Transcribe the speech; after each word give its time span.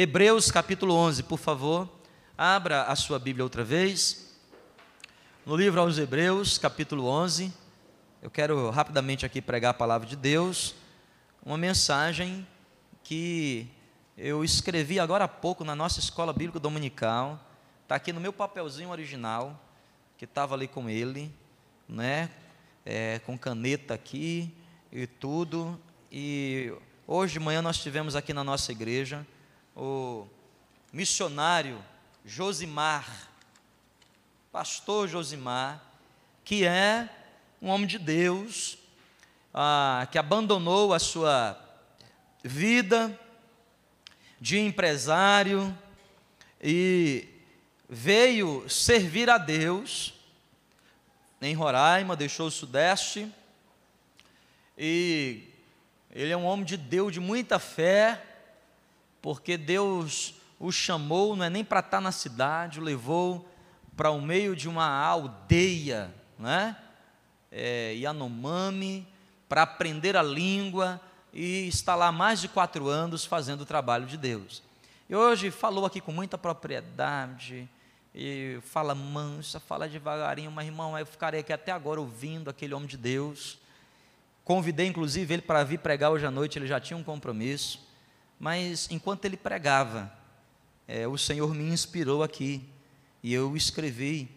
Hebreus 0.00 0.48
capítulo 0.52 0.94
11, 0.94 1.24
por 1.24 1.40
favor. 1.40 1.88
Abra 2.36 2.84
a 2.84 2.94
sua 2.94 3.18
Bíblia 3.18 3.42
outra 3.42 3.64
vez. 3.64 4.32
No 5.44 5.56
livro 5.56 5.80
aos 5.80 5.98
Hebreus, 5.98 6.56
capítulo 6.56 7.04
11. 7.06 7.52
Eu 8.22 8.30
quero 8.30 8.70
rapidamente 8.70 9.26
aqui 9.26 9.42
pregar 9.42 9.72
a 9.72 9.74
palavra 9.74 10.06
de 10.06 10.14
Deus. 10.14 10.76
Uma 11.44 11.58
mensagem 11.58 12.46
que 13.02 13.68
eu 14.16 14.44
escrevi 14.44 15.00
agora 15.00 15.24
há 15.24 15.28
pouco 15.28 15.64
na 15.64 15.74
nossa 15.74 15.98
escola 15.98 16.32
bíblica 16.32 16.60
dominical. 16.60 17.44
Está 17.82 17.96
aqui 17.96 18.12
no 18.12 18.20
meu 18.20 18.32
papelzinho 18.32 18.90
original, 18.90 19.60
que 20.16 20.26
estava 20.26 20.54
ali 20.54 20.68
com 20.68 20.88
ele, 20.88 21.28
né? 21.88 22.30
É, 22.86 23.18
com 23.26 23.36
caneta 23.36 23.94
aqui 23.94 24.54
e 24.92 25.08
tudo. 25.08 25.76
E 26.12 26.72
hoje 27.04 27.32
de 27.32 27.40
manhã 27.40 27.60
nós 27.60 27.78
tivemos 27.78 28.14
aqui 28.14 28.32
na 28.32 28.44
nossa 28.44 28.70
igreja 28.70 29.26
o 29.78 30.26
missionário 30.92 31.80
Josimar, 32.24 33.30
pastor 34.50 35.06
Josimar, 35.06 35.80
que 36.44 36.66
é 36.66 37.08
um 37.62 37.68
homem 37.68 37.86
de 37.86 37.96
Deus, 37.96 38.76
ah, 39.54 40.08
que 40.10 40.18
abandonou 40.18 40.92
a 40.92 40.98
sua 40.98 41.56
vida 42.42 43.16
de 44.40 44.58
empresário 44.58 45.76
e 46.60 47.28
veio 47.88 48.68
servir 48.68 49.30
a 49.30 49.38
Deus 49.38 50.12
em 51.40 51.54
Roraima, 51.54 52.16
deixou 52.16 52.48
o 52.48 52.50
Sudeste, 52.50 53.32
e 54.76 55.44
ele 56.10 56.32
é 56.32 56.36
um 56.36 56.46
homem 56.46 56.64
de 56.64 56.76
Deus 56.76 57.12
de 57.12 57.20
muita 57.20 57.60
fé, 57.60 58.24
porque 59.28 59.58
Deus 59.58 60.36
o 60.58 60.72
chamou, 60.72 61.36
não 61.36 61.44
é 61.44 61.50
nem 61.50 61.62
para 61.62 61.80
estar 61.80 62.00
na 62.00 62.10
cidade, 62.10 62.80
o 62.80 62.82
levou 62.82 63.46
para 63.94 64.10
o 64.10 64.22
meio 64.22 64.56
de 64.56 64.66
uma 64.70 64.88
aldeia, 64.88 66.10
né? 66.38 66.74
É, 67.52 67.92
Yanomami, 67.92 69.06
para 69.46 69.60
aprender 69.64 70.16
a 70.16 70.22
língua 70.22 70.98
e 71.30 71.68
está 71.68 71.94
lá 71.94 72.10
mais 72.10 72.40
de 72.40 72.48
quatro 72.48 72.88
anos 72.88 73.26
fazendo 73.26 73.60
o 73.60 73.66
trabalho 73.66 74.06
de 74.06 74.16
Deus. 74.16 74.62
E 75.10 75.14
hoje 75.14 75.50
falou 75.50 75.84
aqui 75.84 76.00
com 76.00 76.10
muita 76.10 76.38
propriedade, 76.38 77.68
e 78.14 78.58
fala 78.62 78.94
mansa, 78.94 79.60
fala 79.60 79.86
devagarinho, 79.86 80.50
mas 80.50 80.64
irmão, 80.64 80.98
eu 80.98 81.04
ficarei 81.04 81.40
aqui 81.40 81.52
até 81.52 81.70
agora 81.70 82.00
ouvindo 82.00 82.48
aquele 82.48 82.72
homem 82.72 82.88
de 82.88 82.96
Deus. 82.96 83.58
Convidei 84.42 84.86
inclusive 84.86 85.34
ele 85.34 85.42
para 85.42 85.64
vir 85.64 85.80
pregar 85.80 86.12
hoje 86.12 86.24
à 86.24 86.30
noite, 86.30 86.58
ele 86.58 86.66
já 86.66 86.80
tinha 86.80 86.96
um 86.96 87.04
compromisso, 87.04 87.86
mas 88.38 88.88
enquanto 88.90 89.24
ele 89.24 89.36
pregava, 89.36 90.12
é, 90.86 91.06
o 91.06 91.18
Senhor 91.18 91.54
me 91.54 91.64
inspirou 91.64 92.22
aqui 92.22 92.64
e 93.22 93.34
eu 93.34 93.56
escrevi 93.56 94.28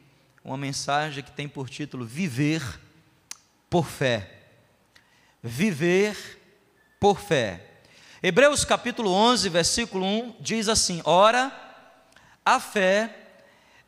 uma 0.44 0.58
mensagem 0.58 1.24
que 1.24 1.32
tem 1.32 1.48
por 1.48 1.70
título 1.70 2.06
Viver 2.06 2.80
por 3.70 3.86
Fé. 3.86 4.40
Viver 5.44 6.40
por 7.00 7.20
fé. 7.20 7.66
Hebreus 8.22 8.64
capítulo 8.64 9.12
11, 9.12 9.50
versículo 9.50 10.06
1 10.06 10.36
diz 10.40 10.70
assim: 10.70 11.02
Ora, 11.04 11.52
a 12.46 12.60
fé 12.60 13.16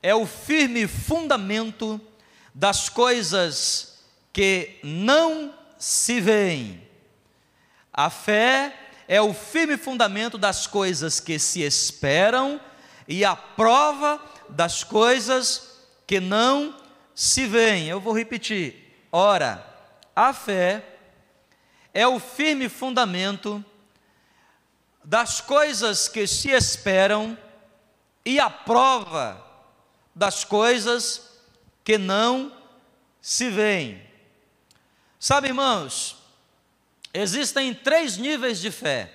é 0.01 0.15
o 0.15 0.25
firme 0.25 0.87
fundamento 0.87 2.01
das 2.53 2.89
coisas 2.89 4.03
que 4.31 4.79
não 4.83 5.53
se 5.77 6.19
veem. 6.19 6.81
A 7.91 8.09
fé 8.09 8.82
é 9.07 9.21
o 9.21 9.33
firme 9.33 9.77
fundamento 9.77 10.37
das 10.37 10.67
coisas 10.67 11.19
que 11.19 11.37
se 11.37 11.61
esperam 11.61 12.59
e 13.07 13.25
a 13.25 13.35
prova 13.35 14.21
das 14.49 14.83
coisas 14.83 15.79
que 16.07 16.19
não 16.19 16.75
se 17.13 17.45
veem. 17.45 17.87
Eu 17.87 17.99
vou 17.99 18.15
repetir. 18.15 19.07
Ora, 19.11 19.65
a 20.15 20.33
fé 20.33 20.83
é 21.93 22.07
o 22.07 22.19
firme 22.19 22.69
fundamento 22.69 23.63
das 25.03 25.41
coisas 25.41 26.07
que 26.07 26.25
se 26.25 26.49
esperam 26.49 27.37
e 28.25 28.39
a 28.39 28.49
prova 28.49 29.45
das 30.15 30.43
coisas 30.43 31.29
que 31.83 31.97
não 31.97 32.51
se 33.21 33.49
veem. 33.49 34.01
Sabe, 35.19 35.47
irmãos, 35.49 36.22
existem 37.13 37.73
três 37.73 38.17
níveis 38.17 38.59
de 38.59 38.71
fé, 38.71 39.13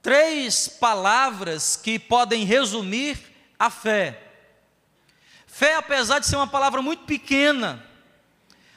três 0.00 0.68
palavras 0.68 1.76
que 1.76 1.98
podem 1.98 2.44
resumir 2.44 3.18
a 3.58 3.68
fé. 3.68 4.22
Fé, 5.46 5.74
apesar 5.74 6.18
de 6.18 6.26
ser 6.26 6.36
uma 6.36 6.46
palavra 6.46 6.80
muito 6.82 7.04
pequena 7.04 7.84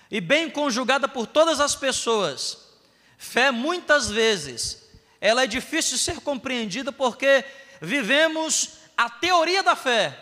e 0.10 0.20
bem 0.20 0.50
conjugada 0.50 1.08
por 1.08 1.28
todas 1.28 1.60
as 1.60 1.76
pessoas, 1.76 2.70
fé 3.18 3.52
muitas 3.52 4.10
vezes 4.10 4.90
ela 5.22 5.44
é 5.44 5.48
difícil 5.48 5.98
de 5.98 6.04
ser 6.04 6.22
compreendida 6.22 6.92
porque 6.92 7.44
vivemos 7.82 8.80
a 8.98 9.10
teoria 9.10 9.62
da 9.62 9.76
fé 9.76 10.18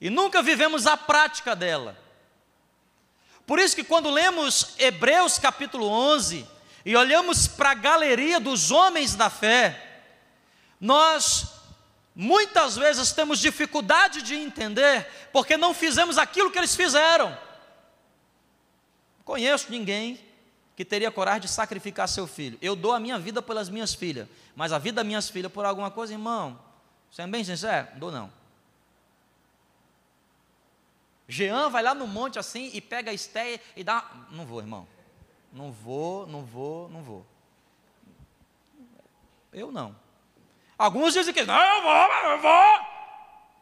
e 0.00 0.08
nunca 0.08 0.42
vivemos 0.42 0.86
a 0.86 0.96
prática 0.96 1.54
dela. 1.54 1.98
Por 3.50 3.58
isso 3.58 3.74
que 3.74 3.82
quando 3.82 4.08
lemos 4.08 4.76
Hebreus 4.78 5.36
capítulo 5.36 5.84
11 5.88 6.46
e 6.84 6.94
olhamos 6.94 7.48
para 7.48 7.72
a 7.72 7.74
galeria 7.74 8.38
dos 8.38 8.70
homens 8.70 9.16
da 9.16 9.28
fé, 9.28 10.04
nós 10.80 11.50
muitas 12.14 12.76
vezes 12.76 13.10
temos 13.10 13.40
dificuldade 13.40 14.22
de 14.22 14.36
entender 14.36 15.04
porque 15.32 15.56
não 15.56 15.74
fizemos 15.74 16.16
aquilo 16.16 16.48
que 16.52 16.58
eles 16.58 16.76
fizeram. 16.76 17.36
Conheço 19.24 19.66
ninguém 19.68 20.20
que 20.76 20.84
teria 20.84 21.10
coragem 21.10 21.40
de 21.40 21.48
sacrificar 21.48 22.08
seu 22.08 22.28
filho. 22.28 22.56
Eu 22.62 22.76
dou 22.76 22.92
a 22.92 23.00
minha 23.00 23.18
vida 23.18 23.42
pelas 23.42 23.68
minhas 23.68 23.92
filhas, 23.92 24.28
mas 24.54 24.72
a 24.72 24.78
vida 24.78 25.02
das 25.02 25.06
minhas 25.06 25.28
filhas 25.28 25.50
por 25.50 25.64
alguma 25.64 25.90
coisa, 25.90 26.12
irmão, 26.12 26.56
sendo 27.10 27.32
bem 27.32 27.42
sincero, 27.42 27.88
dou 27.96 28.12
não. 28.12 28.30
Jean 31.30 31.70
vai 31.70 31.82
lá 31.82 31.94
no 31.94 32.08
monte 32.08 32.38
assim 32.38 32.70
e 32.74 32.80
pega 32.80 33.12
a 33.12 33.14
esteia 33.14 33.60
e 33.76 33.84
dá. 33.84 34.04
Não 34.30 34.44
vou, 34.44 34.60
irmão. 34.60 34.86
Não 35.52 35.70
vou, 35.70 36.26
não 36.26 36.44
vou, 36.44 36.88
não 36.88 37.02
vou. 37.02 37.24
Eu 39.52 39.70
não. 39.70 39.96
Alguns 40.76 41.14
dizem 41.14 41.32
que 41.32 41.44
não, 41.44 41.54
eu 41.54 41.82
vou, 41.82 42.30
eu 42.32 42.40
vou. 42.40 42.86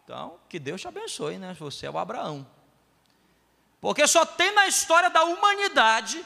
Então, 0.03 0.39
que 0.49 0.59
Deus 0.59 0.81
te 0.81 0.89
abençoe, 0.89 1.37
né? 1.37 1.55
Você 1.59 1.87
é 1.87 1.91
o 1.91 1.99
Abraão. 1.99 2.47
Porque 3.81 4.07
só 4.07 4.25
tem 4.25 4.51
na 4.53 4.67
história 4.67 5.11
da 5.11 5.25
humanidade 5.25 6.25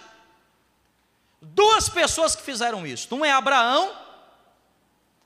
duas 1.40 1.88
pessoas 1.88 2.36
que 2.36 2.42
fizeram 2.42 2.86
isso. 2.86 3.12
Um 3.14 3.24
é 3.24 3.32
Abraão 3.32 3.96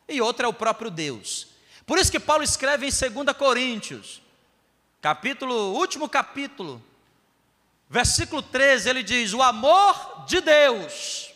e 0.08 0.20
outro 0.22 0.46
é 0.46 0.48
o 0.48 0.52
próprio 0.52 0.90
Deus. 0.90 1.48
Por 1.84 1.98
isso 1.98 2.10
que 2.10 2.18
Paulo 2.18 2.42
escreve 2.42 2.86
em 2.86 2.90
2 2.90 3.36
Coríntios, 3.36 4.22
capítulo, 5.00 5.74
último 5.74 6.08
capítulo, 6.08 6.82
versículo 7.88 8.42
13, 8.42 8.88
ele 8.88 9.02
diz: 9.02 9.32
"O 9.32 9.42
amor 9.42 10.24
de 10.26 10.40
Deus, 10.40 11.32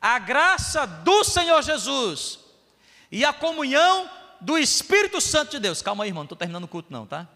a 0.00 0.18
graça 0.18 0.86
do 0.86 1.24
Senhor 1.24 1.62
Jesus 1.62 2.38
e 3.10 3.24
a 3.24 3.32
comunhão 3.32 4.08
do 4.40 4.56
Espírito 4.58 5.20
Santo 5.20 5.52
de 5.52 5.58
Deus". 5.58 5.82
Calma 5.82 6.04
aí, 6.04 6.10
irmão, 6.10 6.22
não 6.22 6.26
estou 6.26 6.38
terminando 6.38 6.64
o 6.64 6.68
culto 6.68 6.92
não, 6.92 7.06
tá? 7.06 7.26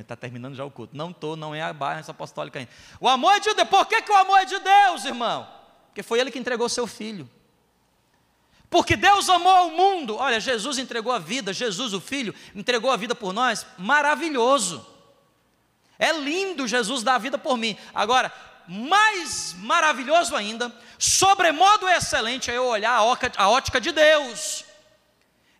Está 0.00 0.16
terminando 0.16 0.54
já 0.54 0.64
o 0.64 0.70
culto. 0.70 0.96
Não 0.96 1.10
estou, 1.10 1.36
não 1.36 1.54
é 1.54 1.60
a 1.60 1.72
barra 1.72 2.02
apostólica 2.06 2.58
ainda. 2.58 2.70
O 3.00 3.08
amor 3.08 3.32
é 3.34 3.40
de 3.40 3.52
Deus. 3.54 3.68
Por 3.68 3.86
que, 3.86 4.02
que 4.02 4.12
o 4.12 4.16
amor 4.16 4.38
é 4.38 4.44
de 4.44 4.58
Deus, 4.58 5.04
irmão? 5.04 5.48
Porque 5.86 6.02
foi 6.02 6.20
Ele 6.20 6.30
que 6.30 6.38
entregou 6.38 6.68
seu 6.68 6.86
filho. 6.86 7.28
Porque 8.70 8.96
Deus 8.96 9.28
amou 9.28 9.68
o 9.68 9.76
mundo. 9.76 10.16
Olha, 10.16 10.38
Jesus 10.38 10.78
entregou 10.78 11.12
a 11.12 11.18
vida, 11.18 11.52
Jesus, 11.52 11.94
o 11.94 12.00
Filho, 12.00 12.34
entregou 12.54 12.90
a 12.90 12.96
vida 12.96 13.14
por 13.14 13.32
nós. 13.32 13.66
Maravilhoso. 13.78 14.86
É 15.98 16.12
lindo 16.12 16.68
Jesus 16.68 17.02
dar 17.02 17.14
a 17.14 17.18
vida 17.18 17.38
por 17.38 17.56
mim. 17.56 17.76
Agora, 17.94 18.32
mais 18.68 19.54
maravilhoso 19.58 20.36
ainda, 20.36 20.72
sobremodo 20.98 21.88
excelente 21.88 22.50
é 22.50 22.56
eu 22.56 22.66
olhar 22.66 22.98
a 23.36 23.48
ótica 23.48 23.80
de 23.80 23.90
Deus, 23.90 24.64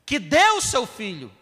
que 0.05 0.19
deu 0.19 0.61
seu 0.61 0.87
Filho 0.87 1.33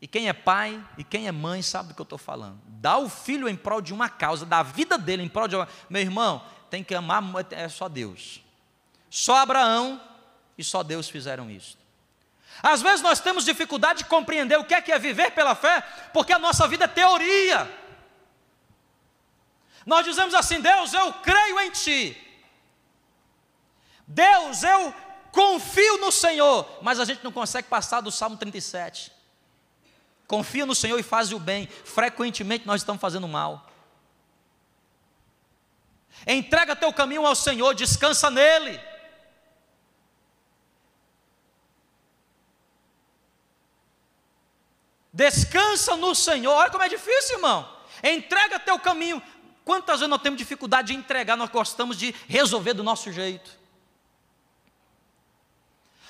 e 0.00 0.06
quem 0.06 0.28
é 0.28 0.32
pai 0.32 0.84
e 0.96 1.04
quem 1.04 1.28
é 1.28 1.32
mãe 1.32 1.62
sabe 1.62 1.88
do 1.88 1.94
que 1.94 2.00
eu 2.00 2.04
estou 2.04 2.18
falando. 2.18 2.60
Dá 2.66 2.98
o 2.98 3.08
filho 3.08 3.48
em 3.48 3.56
prol 3.56 3.80
de 3.80 3.92
uma 3.92 4.08
causa, 4.08 4.44
da 4.44 4.62
vida 4.62 4.98
dele 4.98 5.22
em 5.22 5.28
prol 5.28 5.48
de 5.48 5.56
uma. 5.56 5.68
Meu 5.88 6.02
irmão, 6.02 6.44
tem 6.70 6.84
que 6.84 6.94
amar, 6.94 7.22
é 7.50 7.68
só 7.68 7.88
Deus. 7.88 8.40
Só 9.10 9.36
Abraão 9.36 10.00
e 10.58 10.64
só 10.64 10.82
Deus 10.82 11.08
fizeram 11.08 11.48
isso. 11.48 11.78
Às 12.60 12.82
vezes 12.82 13.00
nós 13.00 13.20
temos 13.20 13.44
dificuldade 13.44 14.00
de 14.00 14.04
compreender 14.06 14.58
o 14.58 14.64
que 14.64 14.74
é 14.74 14.82
que 14.82 14.90
é 14.90 14.98
viver 14.98 15.30
pela 15.30 15.54
fé, 15.54 15.80
porque 16.12 16.32
a 16.32 16.38
nossa 16.38 16.66
vida 16.66 16.86
é 16.86 16.88
teoria. 16.88 17.70
Nós 19.86 20.04
dizemos 20.04 20.34
assim: 20.34 20.60
Deus, 20.60 20.92
eu 20.92 21.12
creio 21.14 21.60
em 21.60 21.70
Ti. 21.70 22.24
Deus, 24.06 24.62
eu 24.64 24.92
confio 25.30 25.98
no 25.98 26.10
Senhor, 26.10 26.68
mas 26.82 26.98
a 26.98 27.04
gente 27.04 27.22
não 27.22 27.30
consegue 27.30 27.68
passar 27.68 28.00
do 28.00 28.10
Salmo 28.10 28.36
37. 28.36 29.12
Confia 30.26 30.66
no 30.66 30.74
Senhor 30.74 30.98
e 30.98 31.02
faz 31.02 31.32
o 31.32 31.38
bem. 31.38 31.68
Frequentemente 31.84 32.66
nós 32.66 32.80
estamos 32.80 33.00
fazendo 33.00 33.28
mal. 33.28 33.70
Entrega 36.26 36.74
teu 36.74 36.92
caminho 36.92 37.24
ao 37.24 37.36
Senhor, 37.36 37.74
descansa 37.74 38.28
nele. 38.30 38.87
Descansa 45.18 45.96
no 45.96 46.14
Senhor. 46.14 46.52
Olha 46.52 46.70
como 46.70 46.84
é 46.84 46.88
difícil, 46.88 47.38
irmão. 47.38 47.68
Entrega 48.04 48.60
teu 48.60 48.78
caminho. 48.78 49.20
Quantas 49.64 49.98
vezes 49.98 50.08
nós 50.08 50.22
temos 50.22 50.38
dificuldade 50.38 50.92
de 50.92 50.94
entregar, 50.94 51.36
nós 51.36 51.50
gostamos 51.50 51.98
de 51.98 52.14
resolver 52.28 52.72
do 52.72 52.84
nosso 52.84 53.10
jeito. 53.10 53.50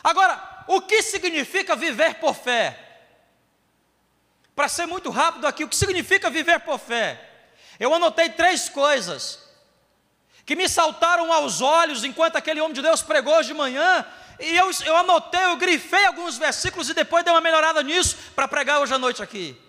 Agora, 0.05 0.67
o 0.69 0.83
que 0.83 1.03
significa 1.03 1.75
viver 1.75 2.17
por 2.17 2.35
fé? 2.35 2.79
Para 4.55 4.69
ser 4.69 4.85
muito 4.85 5.09
rápido 5.09 5.47
aqui, 5.47 5.65
o 5.65 5.69
que 5.69 5.77
significa 5.77 6.29
viver 6.29 6.61
por 6.61 6.79
fé? 6.79 7.31
Eu 7.81 7.95
anotei 7.95 8.29
três 8.29 8.69
coisas 8.69 9.48
que 10.49 10.57
me 10.57 10.67
saltaram 10.67 11.31
aos 11.31 11.61
olhos 11.61 12.05
enquanto 12.05 12.37
aquele 12.37 12.59
homem 12.59 12.73
de 12.73 12.81
Deus 12.81 13.03
pregou 13.03 13.37
hoje 13.37 13.49
de 13.49 13.55
manhã, 13.55 14.03
e 14.41 14.57
eu, 14.57 14.71
eu 14.87 14.97
anotei, 14.97 15.45
eu 15.45 15.59
grifei 15.59 16.07
alguns 16.07 16.39
versículos 16.39 16.89
e 16.89 16.95
depois 16.95 17.23
dei 17.23 17.35
uma 17.35 17.43
melhorada 17.43 17.83
nisso 17.83 18.17
para 18.35 18.49
pregar 18.49 18.81
hoje 18.81 18.95
à 18.95 18.99
noite 18.99 19.23
aqui. 19.23 19.61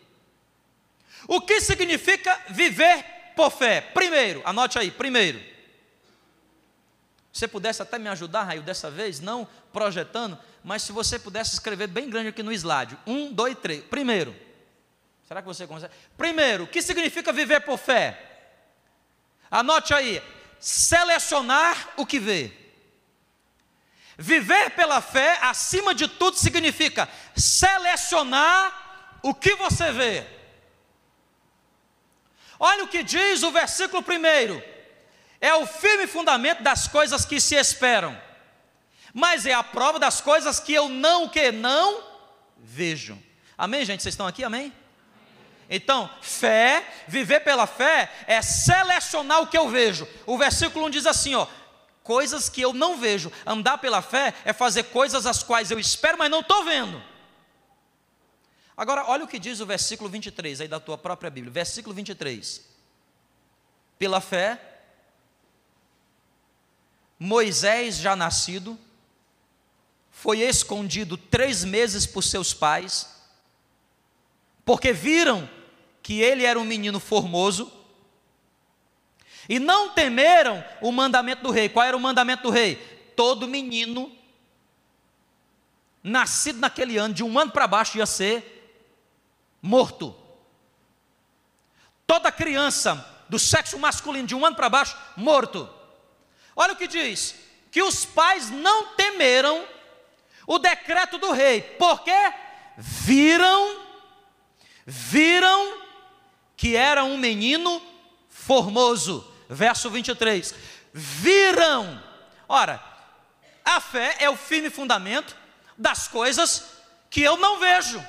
O 1.28 1.42
que 1.42 1.60
significa 1.60 2.40
viver 2.48 3.04
por 3.36 3.52
fé? 3.52 3.82
Primeiro, 3.82 4.42
anote 4.46 4.80
aí, 4.80 4.90
primeiro. 4.90 5.40
Se 7.34 7.42
você 7.42 7.48
pudesse 7.50 7.82
até 7.82 8.00
me 8.00 8.08
ajudar, 8.08 8.44
Raio, 8.44 8.62
dessa 8.62 8.90
vez, 8.90 9.20
não 9.20 9.46
projetando, 9.74 10.40
mas 10.64 10.84
se 10.84 10.94
você 10.94 11.20
pudesse 11.20 11.56
escrever 11.56 11.88
bem 11.88 12.10
grande 12.10 12.30
aqui 12.30 12.42
no 12.42 12.54
slide. 12.54 12.98
Um, 13.06 13.34
dois, 13.34 13.58
três. 13.58 13.84
Primeiro. 13.84 14.34
Será 15.28 15.42
que 15.42 15.48
você 15.48 15.68
consegue? 15.68 15.94
Primeiro, 16.16 16.64
o 16.64 16.68
que 16.68 16.82
significa 16.82 17.34
viver 17.34 17.60
por 17.66 17.78
fé? 17.78 18.18
Anote 19.52 19.94
aí, 19.94 20.22
selecionar 20.60 21.94
o 21.98 22.06
que 22.06 22.20
vê. 22.20 22.52
Viver 24.18 24.72
pela 24.72 25.02
fé, 25.02 25.40
acima 25.42 25.96
de 25.96 26.08
tudo, 26.08 26.38
significa 26.38 27.08
selecionar 27.36 29.20
o 29.24 29.34
que 29.34 29.56
você 29.56 29.92
vê. 29.92 30.26
Olha 32.60 32.84
o 32.84 32.88
que 32.90 33.02
diz 33.02 33.42
o 33.44 33.52
versículo 33.52 34.04
primeiro: 34.04 34.62
é 35.40 35.54
o 35.54 35.66
firme 35.66 36.06
fundamento 36.06 36.62
das 36.62 36.88
coisas 36.88 37.24
que 37.24 37.40
se 37.40 37.56
esperam, 37.56 38.20
mas 39.14 39.46
é 39.46 39.54
a 39.54 39.64
prova 39.64 39.98
das 39.98 40.20
coisas 40.20 40.60
que 40.60 40.74
eu 40.74 40.90
não 40.90 41.30
que 41.30 41.52
não 41.52 42.04
vejo. 42.58 43.18
Amém, 43.58 43.86
gente? 43.86 44.04
Vocês 44.04 44.14
estão 44.14 44.28
aqui? 44.28 44.44
Amém? 44.44 44.74
Então, 45.70 46.10
fé, 46.20 46.84
viver 47.08 47.42
pela 47.42 47.68
fé, 47.68 48.12
é 48.26 48.42
selecionar 48.42 49.42
o 49.42 49.48
que 49.48 49.58
eu 49.58 49.70
vejo. 49.70 50.08
O 50.26 50.36
versículo 50.36 50.88
1 50.88 50.90
diz 50.90 51.06
assim: 51.06 51.36
ó, 51.36 51.46
coisas 52.04 52.50
que 52.50 52.60
eu 52.60 52.74
não 52.74 52.98
vejo. 52.98 53.32
Andar 53.46 53.78
pela 53.78 54.02
fé 54.02 54.34
é 54.44 54.52
fazer 54.52 54.86
coisas 54.86 55.28
as 55.28 55.44
quais 55.44 55.70
eu 55.70 55.78
espero, 55.78 56.18
mas 56.18 56.32
não 56.32 56.40
estou 56.40 56.66
vendo. 56.66 57.02
Agora, 58.76 59.06
olha 59.08 59.26
o 59.26 59.28
que 59.28 59.38
diz 59.38 59.60
o 59.60 59.66
versículo 59.66 60.10
23 60.10 60.62
aí 60.62 60.68
da 60.68 60.80
tua 60.80 60.98
própria 60.98 61.30
Bíblia. 61.30 61.54
Versículo 61.54 61.94
23. 61.94 62.68
Pela 64.00 64.20
fé, 64.20 64.60
Moisés, 67.20 67.98
já 67.98 68.16
nascido, 68.16 68.80
foi 70.10 70.40
escondido 70.40 71.16
três 71.16 71.64
meses 71.64 72.08
por 72.08 72.24
seus 72.24 72.54
pais, 72.54 73.08
porque 74.66 74.94
viram 74.94 75.48
que 76.02 76.22
ele 76.22 76.46
era 76.46 76.60
um 76.60 76.66
menino 76.66 77.00
formoso, 77.00 77.72
e 79.48 79.58
não 79.58 79.90
temeram 79.90 80.64
o 80.80 80.92
mandamento 80.92 81.42
do 81.42 81.50
rei. 81.50 81.68
Qual 81.68 81.86
era 81.86 81.98
o 81.98 82.00
mandamento 82.00 82.44
do 82.44 82.50
rei? 82.52 82.76
Todo 83.16 83.48
menino 83.48 84.16
nascido 86.04 86.60
naquele 86.60 86.98
ano, 86.98 87.14
de 87.14 87.24
um 87.24 87.38
ano 87.38 87.52
para 87.52 87.68
baixo, 87.68 87.98
ia 87.98 88.06
ser 88.06 88.78
morto. 89.62 90.16
Toda 92.06 92.32
criança 92.32 93.06
do 93.28 93.38
sexo 93.38 93.78
masculino, 93.78 94.28
de 94.28 94.36
um 94.36 94.46
ano 94.46 94.56
para 94.56 94.70
baixo, 94.70 94.98
morto. 95.18 95.70
Olha 96.56 96.74
o 96.74 96.76
que 96.76 96.88
diz: 96.88 97.36
que 97.72 97.82
os 97.82 98.06
pais 98.06 98.50
não 98.50 98.96
temeram 98.96 99.66
o 100.48 100.58
decreto 100.58 101.18
do 101.18 101.32
rei, 101.32 101.62
porque 101.62 102.12
viram, 102.78 103.86
viram 104.86 105.89
que 106.60 106.76
era 106.76 107.06
um 107.06 107.18
menino 107.18 107.82
formoso. 108.28 109.26
Verso 109.48 109.90
23. 109.90 110.54
Viram. 110.94 112.04
Ora, 112.50 112.84
a 113.64 113.80
fé 113.80 114.18
é 114.20 114.30
o 114.30 114.36
firme 114.36 114.70
fundamento 114.70 115.38
das 115.78 116.10
coisas 116.10 116.70
que 117.10 117.22
eu 117.22 117.38
não 117.38 117.60
vejo. 117.60 118.06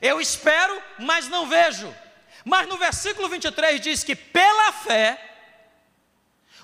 Eu 0.00 0.20
espero, 0.20 0.82
mas 0.98 1.28
não 1.28 1.48
vejo. 1.48 1.94
Mas 2.44 2.66
no 2.66 2.76
versículo 2.76 3.28
23 3.28 3.80
diz 3.80 4.02
que 4.02 4.16
pela 4.16 4.72
fé, 4.72 5.36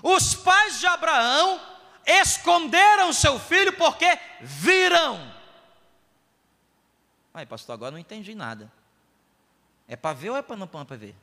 os 0.03 0.35
pais 0.35 0.81
de 0.81 0.89
Abraão 0.89 1.61
esconderam 2.05 3.13
seu 3.13 3.39
filho 3.39 3.75
porque 3.75 4.19
viram. 4.41 5.33
Ai, 7.33 7.47
pastor, 7.47 7.75
agora 7.75 7.93
não 7.93 7.99
entendi 7.99 8.35
nada. 8.35 8.73
É 9.87 9.95
para 9.95 10.17
ver 10.17 10.31
ou 10.31 10.37
é 10.37 10.43
para 10.43 10.57
não 10.57 10.67
para 10.67 10.97
ver? 10.97 11.15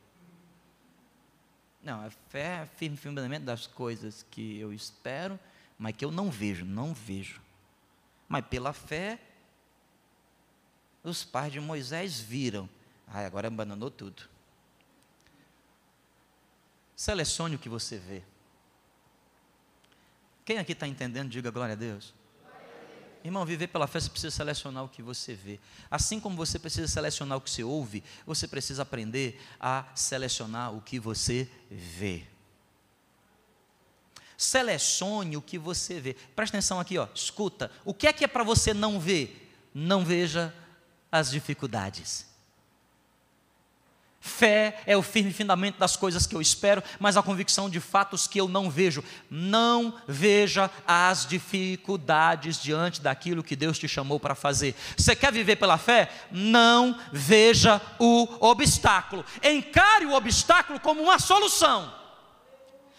Não, 1.86 2.04
a 2.04 2.10
fé 2.10 2.62
é 2.62 2.66
firme 2.66 2.96
fundamento 2.96 3.44
das 3.44 3.68
coisas 3.68 4.26
que 4.28 4.58
eu 4.58 4.72
espero, 4.72 5.38
mas 5.78 5.94
que 5.94 6.04
eu 6.04 6.10
não 6.10 6.32
vejo, 6.32 6.64
não 6.64 6.92
vejo. 6.92 7.40
Mas 8.28 8.44
pela 8.44 8.72
fé, 8.72 9.20
os 11.04 11.22
pais 11.22 11.52
de 11.52 11.60
Moisés 11.60 12.18
viram. 12.18 12.68
Ai, 13.06 13.24
agora 13.24 13.46
abandonou 13.46 13.88
tudo. 13.88 14.28
Selecione 16.96 17.54
o 17.54 17.58
que 17.60 17.68
você 17.68 17.98
vê. 17.98 18.24
Quem 20.44 20.58
aqui 20.58 20.72
está 20.72 20.88
entendendo, 20.88 21.30
diga 21.30 21.52
glória 21.52 21.74
a 21.74 21.76
Deus. 21.76 22.12
Irmão, 23.26 23.44
viver 23.44 23.66
pela 23.66 23.88
fé, 23.88 23.98
você 23.98 24.08
precisa 24.08 24.30
selecionar 24.30 24.84
o 24.84 24.88
que 24.88 25.02
você 25.02 25.34
vê. 25.34 25.58
Assim 25.90 26.20
como 26.20 26.36
você 26.36 26.60
precisa 26.60 26.86
selecionar 26.86 27.36
o 27.36 27.40
que 27.40 27.50
você 27.50 27.64
ouve, 27.64 28.04
você 28.24 28.46
precisa 28.46 28.82
aprender 28.82 29.42
a 29.58 29.84
selecionar 29.96 30.72
o 30.72 30.80
que 30.80 31.00
você 31.00 31.50
vê. 31.68 32.22
Selecione 34.38 35.36
o 35.36 35.42
que 35.42 35.58
você 35.58 35.98
vê. 35.98 36.14
Presta 36.36 36.56
atenção 36.56 36.78
aqui, 36.78 36.98
ó. 36.98 37.08
Escuta. 37.12 37.68
O 37.84 37.92
que 37.92 38.06
é 38.06 38.12
que 38.12 38.22
é 38.22 38.28
para 38.28 38.44
você 38.44 38.72
não 38.72 39.00
ver? 39.00 39.52
Não 39.74 40.04
veja 40.04 40.54
as 41.10 41.32
dificuldades. 41.32 42.26
Fé 44.26 44.82
é 44.86 44.96
o 44.96 45.02
firme 45.02 45.32
fundamento 45.32 45.78
das 45.78 45.96
coisas 45.96 46.26
que 46.26 46.34
eu 46.34 46.40
espero, 46.40 46.82
mas 46.98 47.16
a 47.16 47.22
convicção 47.22 47.70
de 47.70 47.78
fatos 47.78 48.26
que 48.26 48.40
eu 48.40 48.48
não 48.48 48.68
vejo. 48.68 49.02
Não 49.30 49.94
veja 50.06 50.68
as 50.86 51.24
dificuldades 51.24 52.60
diante 52.60 53.00
daquilo 53.00 53.42
que 53.42 53.54
Deus 53.54 53.78
te 53.78 53.86
chamou 53.86 54.18
para 54.18 54.34
fazer. 54.34 54.74
Você 54.96 55.14
quer 55.14 55.32
viver 55.32 55.56
pela 55.56 55.78
fé? 55.78 56.10
Não 56.32 56.98
veja 57.12 57.80
o 58.00 58.28
obstáculo. 58.40 59.24
Encare 59.42 60.06
o 60.06 60.12
obstáculo 60.12 60.80
como 60.80 61.00
uma 61.00 61.20
solução. 61.20 61.94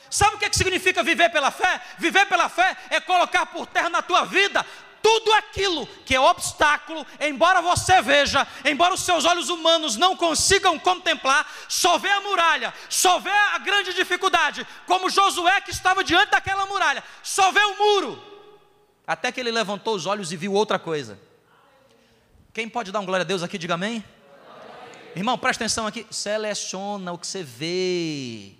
Sabe 0.09 0.37
o 0.37 0.39
que, 0.39 0.45
é 0.45 0.49
significa 0.53 1.03
viver 1.03 1.29
pela 1.29 1.51
fé? 1.51 1.81
Viver 1.99 2.25
pela 2.27 2.47
fé 2.47 2.77
é 2.89 3.01
colocar 3.01 3.45
por 3.47 3.65
terra 3.67 3.89
na 3.89 4.01
tua 4.01 4.23
vida 4.23 4.65
tudo 5.07 5.31
aquilo 5.35 5.87
que 6.05 6.13
é 6.13 6.19
obstáculo, 6.19 7.07
embora 7.21 7.61
você 7.61 8.01
veja, 8.01 8.45
embora 8.65 8.93
os 8.93 8.99
seus 8.99 9.23
olhos 9.23 9.47
humanos 9.47 9.95
não 9.95 10.17
consigam 10.17 10.77
contemplar, 10.77 11.49
só 11.69 11.97
vê 11.97 12.09
a 12.09 12.19
muralha, 12.19 12.73
só 12.89 13.17
vê 13.17 13.31
a 13.31 13.57
grande 13.59 13.93
dificuldade, 13.93 14.67
como 14.85 15.09
Josué 15.09 15.61
que 15.61 15.71
estava 15.71 16.03
diante 16.03 16.31
daquela 16.31 16.65
muralha, 16.65 17.01
só 17.23 17.53
vê 17.53 17.61
o 17.61 17.77
muro, 17.77 18.21
até 19.07 19.31
que 19.31 19.39
ele 19.39 19.49
levantou 19.49 19.95
os 19.95 20.05
olhos 20.05 20.33
e 20.33 20.35
viu 20.35 20.51
outra 20.51 20.77
coisa. 20.77 21.17
Quem 22.53 22.67
pode 22.67 22.91
dar 22.91 22.99
um 22.99 23.05
glória 23.05 23.23
a 23.23 23.27
Deus 23.27 23.41
aqui, 23.41 23.57
diga 23.57 23.75
amém? 23.75 24.03
Irmão, 25.15 25.37
presta 25.37 25.63
atenção 25.63 25.87
aqui, 25.87 26.05
seleciona 26.11 27.13
o 27.13 27.17
que 27.17 27.25
você 27.25 27.43
vê, 27.43 28.55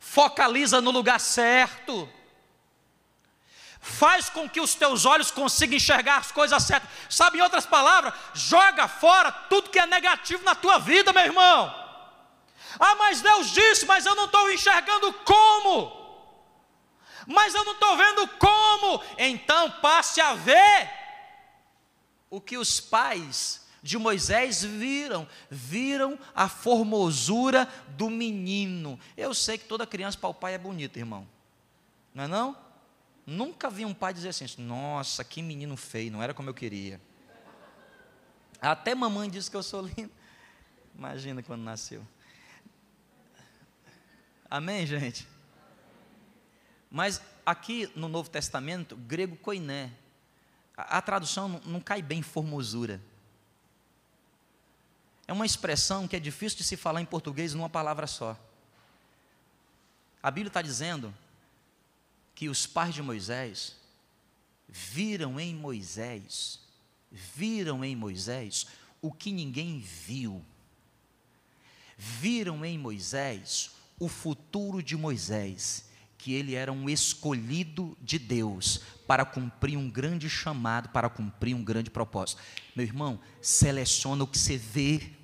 focaliza 0.00 0.80
no 0.80 0.90
lugar 0.90 1.20
certo 1.20 2.08
faz 3.86 4.28
com 4.28 4.48
que 4.48 4.60
os 4.60 4.74
teus 4.74 5.04
olhos 5.04 5.30
consigam 5.30 5.76
enxergar 5.76 6.18
as 6.18 6.32
coisas 6.32 6.62
certas. 6.62 6.90
Sabe, 7.08 7.38
em 7.38 7.40
outras 7.40 7.64
palavras, 7.64 8.12
joga 8.34 8.88
fora 8.88 9.30
tudo 9.30 9.70
que 9.70 9.78
é 9.78 9.86
negativo 9.86 10.42
na 10.44 10.54
tua 10.54 10.78
vida, 10.78 11.12
meu 11.12 11.22
irmão. 11.22 11.74
Ah, 12.78 12.94
mas 12.96 13.22
Deus 13.22 13.52
disse, 13.52 13.86
mas 13.86 14.04
eu 14.04 14.14
não 14.14 14.24
estou 14.24 14.50
enxergando 14.50 15.12
como. 15.24 16.04
Mas 17.26 17.54
eu 17.54 17.64
não 17.64 17.72
estou 17.72 17.96
vendo 17.96 18.28
como. 18.38 19.02
Então 19.16 19.70
passe 19.70 20.20
a 20.20 20.34
ver 20.34 20.90
o 22.28 22.40
que 22.40 22.58
os 22.58 22.80
pais 22.80 23.64
de 23.82 23.96
Moisés 23.96 24.64
viram, 24.64 25.28
viram 25.48 26.18
a 26.34 26.48
formosura 26.48 27.68
do 27.90 28.10
menino. 28.10 28.98
Eu 29.16 29.32
sei 29.32 29.56
que 29.56 29.64
toda 29.64 29.86
criança 29.86 30.18
para 30.18 30.28
o 30.28 30.34
pai 30.34 30.54
é 30.54 30.58
bonita, 30.58 30.98
irmão. 30.98 31.26
Não 32.12 32.24
é 32.24 32.26
não? 32.26 32.65
Nunca 33.26 33.68
vi 33.68 33.84
um 33.84 33.92
pai 33.92 34.14
dizer 34.14 34.28
assim: 34.28 34.46
"Nossa, 34.58 35.24
que 35.24 35.42
menino 35.42 35.76
feio, 35.76 36.12
não 36.12 36.22
era 36.22 36.32
como 36.32 36.48
eu 36.48 36.54
queria". 36.54 37.00
Até 38.60 38.94
mamãe 38.94 39.28
disse 39.28 39.50
que 39.50 39.56
eu 39.56 39.62
sou 39.62 39.82
lindo. 39.86 40.12
Imagina 40.94 41.42
quando 41.42 41.62
nasceu. 41.62 42.06
Amém, 44.48 44.86
gente? 44.86 45.26
Mas 46.90 47.20
aqui 47.44 47.90
no 47.94 48.08
Novo 48.08 48.30
Testamento, 48.30 48.96
grego 48.96 49.36
koiné, 49.36 49.92
a, 50.76 50.98
a 50.98 51.02
tradução 51.02 51.48
não, 51.48 51.60
não 51.60 51.80
cai 51.80 52.00
bem 52.00 52.22
formosura. 52.22 53.00
É 55.26 55.32
uma 55.32 55.44
expressão 55.44 56.06
que 56.06 56.14
é 56.14 56.20
difícil 56.20 56.58
de 56.58 56.64
se 56.64 56.76
falar 56.76 57.00
em 57.00 57.04
português 57.04 57.52
numa 57.52 57.68
palavra 57.68 58.06
só. 58.06 58.38
A 60.22 60.30
Bíblia 60.30 60.48
está 60.48 60.62
dizendo 60.62 61.12
que 62.36 62.50
os 62.50 62.66
pais 62.66 62.94
de 62.94 63.02
Moisés 63.02 63.74
viram 64.68 65.40
em 65.40 65.54
Moisés, 65.54 66.60
viram 67.10 67.82
em 67.82 67.96
Moisés 67.96 68.66
o 69.00 69.10
que 69.10 69.32
ninguém 69.32 69.80
viu. 69.80 70.44
Viram 71.96 72.62
em 72.62 72.76
Moisés 72.76 73.70
o 73.98 74.06
futuro 74.06 74.82
de 74.82 74.98
Moisés, 74.98 75.86
que 76.18 76.34
ele 76.34 76.54
era 76.54 76.70
um 76.70 76.90
escolhido 76.90 77.96
de 78.02 78.18
Deus 78.18 78.82
para 79.06 79.24
cumprir 79.24 79.78
um 79.78 79.88
grande 79.88 80.28
chamado, 80.28 80.90
para 80.90 81.08
cumprir 81.08 81.54
um 81.54 81.64
grande 81.64 81.88
propósito. 81.88 82.42
Meu 82.74 82.84
irmão, 82.84 83.18
seleciona 83.40 84.24
o 84.24 84.26
que 84.26 84.38
você 84.38 84.58
vê. 84.58 85.15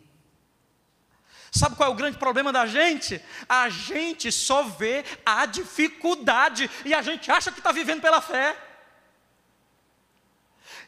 Sabe 1.54 1.76
qual 1.76 1.90
é 1.90 1.92
o 1.92 1.94
grande 1.94 2.16
problema 2.16 2.50
da 2.50 2.64
gente? 2.64 3.22
A 3.46 3.68
gente 3.68 4.32
só 4.32 4.62
vê 4.62 5.04
a 5.24 5.44
dificuldade 5.44 6.70
e 6.82 6.94
a 6.94 7.02
gente 7.02 7.30
acha 7.30 7.52
que 7.52 7.58
está 7.58 7.70
vivendo 7.70 8.00
pela 8.00 8.22
fé. 8.22 8.56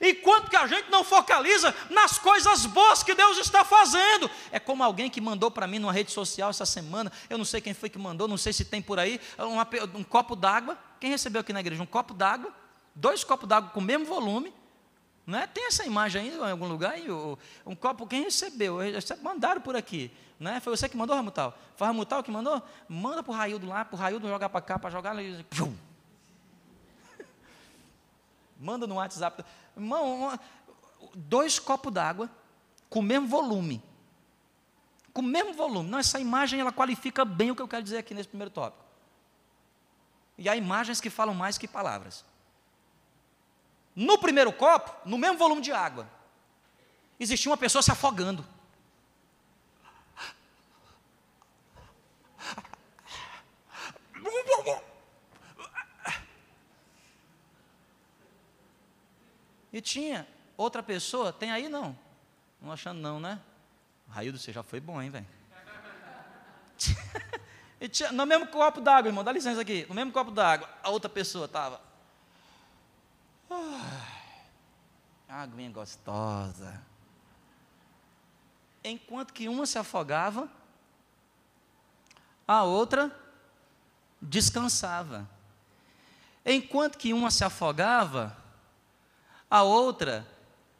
Enquanto 0.00 0.48
que 0.48 0.56
a 0.56 0.66
gente 0.66 0.90
não 0.90 1.04
focaliza 1.04 1.72
nas 1.90 2.18
coisas 2.18 2.64
boas 2.64 3.02
que 3.02 3.14
Deus 3.14 3.36
está 3.36 3.62
fazendo. 3.62 4.30
É 4.50 4.58
como 4.58 4.82
alguém 4.82 5.10
que 5.10 5.20
mandou 5.20 5.50
para 5.50 5.66
mim 5.66 5.78
numa 5.78 5.92
rede 5.92 6.10
social 6.10 6.48
essa 6.48 6.64
semana, 6.64 7.12
eu 7.28 7.36
não 7.36 7.44
sei 7.44 7.60
quem 7.60 7.74
foi 7.74 7.90
que 7.90 7.98
mandou, 7.98 8.26
não 8.26 8.38
sei 8.38 8.52
se 8.52 8.64
tem 8.64 8.80
por 8.80 8.98
aí, 8.98 9.20
um 9.94 10.02
copo 10.02 10.34
d'água. 10.34 10.78
Quem 10.98 11.10
recebeu 11.10 11.42
aqui 11.42 11.52
na 11.52 11.60
igreja? 11.60 11.82
Um 11.82 11.86
copo 11.86 12.14
d'água, 12.14 12.50
dois 12.94 13.22
copos 13.22 13.46
d'água 13.46 13.68
com 13.70 13.80
o 13.80 13.82
mesmo 13.82 14.06
volume. 14.06 14.52
Não 15.26 15.38
é? 15.38 15.46
Tem 15.46 15.66
essa 15.66 15.84
imagem 15.84 16.22
aí 16.22 16.36
em 16.38 16.50
algum 16.50 16.66
lugar? 16.66 16.94
Um 17.66 17.76
copo, 17.76 18.06
quem 18.06 18.24
recebeu? 18.24 18.78
Mandaram 19.22 19.60
por 19.60 19.76
aqui. 19.76 20.10
Né? 20.38 20.60
Foi 20.60 20.76
você 20.76 20.88
que 20.88 20.96
mandou, 20.96 21.14
Ramutal? 21.16 21.56
Foi 21.76 21.86
Ramutal 21.86 22.22
que 22.22 22.30
mandou? 22.30 22.62
Manda 22.88 23.22
para 23.22 23.32
o 23.32 23.34
Raildo 23.34 23.66
lá, 23.66 23.84
para 23.84 23.96
o 23.96 23.98
Raildo 23.98 24.28
jogar 24.28 24.48
para 24.48 24.60
cá, 24.60 24.78
para 24.78 24.90
jogar. 24.90 25.14
Manda 28.58 28.86
no 28.86 28.96
WhatsApp. 28.96 29.44
Irmão, 29.76 30.38
dois 31.14 31.58
copos 31.58 31.92
d'água 31.92 32.30
com 32.88 33.00
o 33.00 33.02
mesmo 33.02 33.26
volume. 33.26 33.82
Com 35.12 35.20
o 35.20 35.24
mesmo 35.24 35.52
volume. 35.54 35.88
Não, 35.88 35.98
essa 35.98 36.18
imagem 36.18 36.60
ela 36.60 36.72
qualifica 36.72 37.24
bem 37.24 37.50
o 37.50 37.56
que 37.56 37.62
eu 37.62 37.68
quero 37.68 37.82
dizer 37.82 37.98
aqui 37.98 38.14
nesse 38.14 38.28
primeiro 38.28 38.50
tópico. 38.50 38.84
E 40.36 40.48
há 40.48 40.56
imagens 40.56 41.00
que 41.00 41.10
falam 41.10 41.34
mais 41.34 41.56
que 41.56 41.68
palavras. 41.68 42.24
No 43.94 44.18
primeiro 44.18 44.52
copo, 44.52 44.92
no 45.08 45.16
mesmo 45.16 45.38
volume 45.38 45.62
de 45.62 45.70
água, 45.70 46.08
existia 47.18 47.50
uma 47.50 47.56
pessoa 47.56 47.82
se 47.82 47.92
afogando. 47.92 48.44
E 59.74 59.80
tinha 59.80 60.24
outra 60.56 60.84
pessoa, 60.84 61.32
tem 61.32 61.50
aí 61.50 61.68
não? 61.68 61.98
Não 62.62 62.70
achando 62.70 63.00
não, 63.00 63.18
né? 63.18 63.40
Raildo, 64.08 64.38
você 64.38 64.52
já 64.52 64.62
foi 64.62 64.78
bom, 64.78 65.02
hein, 65.02 65.10
velho? 65.10 65.26
no 68.14 68.24
mesmo 68.24 68.46
copo 68.46 68.80
d'água, 68.80 69.08
irmão, 69.08 69.24
dá 69.24 69.32
licença 69.32 69.60
aqui. 69.60 69.84
No 69.88 69.94
mesmo 69.96 70.12
copo 70.12 70.30
d'água, 70.30 70.70
a 70.80 70.90
outra 70.90 71.10
pessoa 71.10 71.46
estava. 71.46 71.80
Ah, 73.50 74.22
aguinha 75.28 75.70
gostosa. 75.70 76.80
Enquanto 78.84 79.32
que 79.32 79.48
uma 79.48 79.66
se 79.66 79.76
afogava, 79.76 80.48
a 82.46 82.62
outra 82.62 83.10
descansava. 84.22 85.28
Enquanto 86.46 86.96
que 86.96 87.12
uma 87.12 87.32
se 87.32 87.42
afogava, 87.42 88.43
a 89.54 89.62
outra 89.62 90.26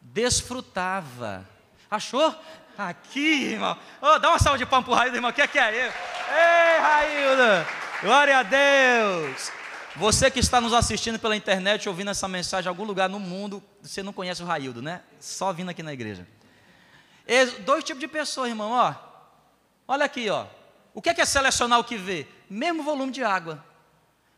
desfrutava. 0.01 1.47
Achou? 1.89 2.35
Aqui, 2.77 3.53
irmão. 3.53 3.77
Oh, 4.01 4.19
dá 4.19 4.31
uma 4.31 4.39
salva 4.39 4.57
de 4.57 4.65
palmas 4.65 4.85
para 4.85 4.93
o 4.93 4.97
Raildo, 4.97 5.15
irmão. 5.15 5.31
O 5.31 5.33
que 5.33 5.41
é 5.41 5.47
que 5.47 5.57
é 5.57 5.69
ele? 5.73 5.93
Ei, 6.27 6.81
Raildo! 6.81 7.67
Glória 8.01 8.37
a 8.37 8.43
Deus! 8.43 9.49
Você 9.95 10.29
que 10.29 10.41
está 10.41 10.59
nos 10.59 10.73
assistindo 10.73 11.17
pela 11.17 11.37
internet, 11.37 11.87
ouvindo 11.87 12.11
essa 12.11 12.27
mensagem 12.27 12.67
em 12.67 12.69
algum 12.69 12.83
lugar 12.83 13.07
no 13.07 13.17
mundo, 13.17 13.63
você 13.81 14.03
não 14.03 14.11
conhece 14.11 14.43
o 14.43 14.45
Raildo, 14.45 14.81
né? 14.81 15.01
Só 15.21 15.53
vindo 15.53 15.69
aqui 15.69 15.81
na 15.81 15.93
igreja. 15.93 16.27
Dois 17.61 17.81
tipos 17.81 18.01
de 18.01 18.09
pessoas, 18.09 18.49
irmão, 18.49 18.71
ó. 18.71 18.93
Olha 19.87 20.03
aqui, 20.03 20.29
ó. 20.29 20.47
O 20.93 21.01
que 21.01 21.07
é, 21.07 21.13
que 21.13 21.21
é 21.21 21.25
selecionar 21.25 21.79
o 21.79 21.83
que 21.85 21.95
vê? 21.95 22.27
Mesmo 22.49 22.83
volume 22.83 23.13
de 23.13 23.23
água. 23.23 23.63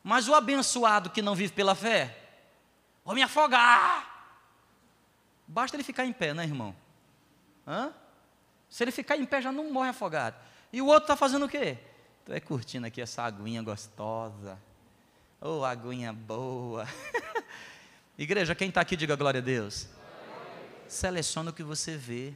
Mas 0.03 0.27
o 0.27 0.35
abençoado 0.35 1.09
que 1.09 1.23
não 1.23 1.33
vive 1.33 1.53
pela 1.53 1.73
fé, 1.73 2.15
vou 3.03 3.15
me 3.15 3.23
afogar. 3.23 4.13
Basta 5.47 5.75
ele 5.75 5.83
ficar 5.83 6.05
em 6.05 6.13
pé, 6.13 6.33
né, 6.33 6.43
irmão? 6.43 6.75
Hã? 7.65 7.93
Se 8.69 8.83
ele 8.83 8.91
ficar 8.91 9.15
em 9.15 9.25
pé, 9.25 9.41
já 9.41 9.51
não 9.51 9.71
morre 9.71 9.89
afogado. 9.89 10.35
E 10.71 10.81
o 10.81 10.87
outro 10.87 11.03
está 11.03 11.15
fazendo 11.15 11.45
o 11.45 11.49
quê? 11.49 11.77
Estou 12.19 12.35
é 12.35 12.39
curtindo 12.39 12.85
aqui 12.85 13.01
essa 13.01 13.23
aguinha 13.23 13.61
gostosa. 13.61 14.59
Ô, 15.39 15.59
oh, 15.59 15.65
aguinha 15.65 16.11
boa. 16.11 16.85
Igreja, 18.17 18.53
quem 18.53 18.69
está 18.69 18.81
aqui, 18.81 18.97
diga 18.97 19.15
glória 19.15 19.39
a 19.39 19.43
Deus. 19.43 19.87
Seleciona 20.87 21.51
o 21.51 21.53
que 21.53 21.63
você 21.63 21.95
vê. 21.95 22.33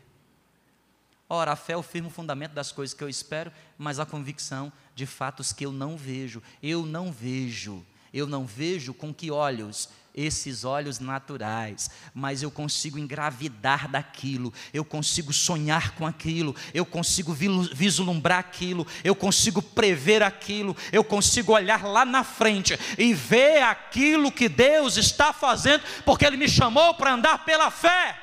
Ora, 1.28 1.54
a 1.54 1.56
fé 1.56 1.74
é 1.74 1.78
o 1.78 1.84
firme 1.84 2.10
fundamento 2.10 2.54
das 2.54 2.72
coisas 2.72 2.94
que 2.94 3.04
eu 3.04 3.10
espero, 3.10 3.52
mas 3.78 4.00
a 4.00 4.06
convicção 4.06 4.72
de 4.94 5.06
fatos 5.06 5.52
que 5.52 5.66
eu 5.66 5.72
não 5.72 5.98
vejo. 5.98 6.42
Eu 6.62 6.86
não 6.86 7.12
vejo. 7.12 7.86
Eu 8.14 8.28
não 8.28 8.46
vejo 8.46 8.94
com 8.94 9.14
que 9.14 9.32
olhos? 9.32 9.90
Esses 10.14 10.64
olhos 10.64 11.00
naturais, 11.00 11.90
mas 12.14 12.44
eu 12.44 12.52
consigo 12.52 13.00
engravidar 13.00 13.90
daquilo, 13.90 14.54
eu 14.74 14.84
consigo 14.84 15.32
sonhar 15.32 15.96
com 15.96 16.06
aquilo, 16.06 16.56
eu 16.74 16.86
consigo 16.86 17.34
vislumbrar 17.34 18.40
aquilo, 18.40 18.86
eu 19.04 19.16
consigo 19.16 19.62
prever 19.62 20.22
aquilo, 20.22 20.76
eu 20.92 21.04
consigo 21.04 21.54
olhar 21.54 21.86
lá 21.86 22.06
na 22.06 22.24
frente 22.24 22.78
e 22.98 23.14
ver 23.14 23.64
aquilo 23.64 24.32
que 24.32 24.50
Deus 24.50 24.98
está 24.98 25.32
fazendo, 25.32 25.84
porque 26.06 26.26
Ele 26.26 26.38
me 26.38 26.50
chamou 26.50 26.94
para 26.96 27.14
andar 27.14 27.46
pela 27.46 27.72
fé. 27.72 28.20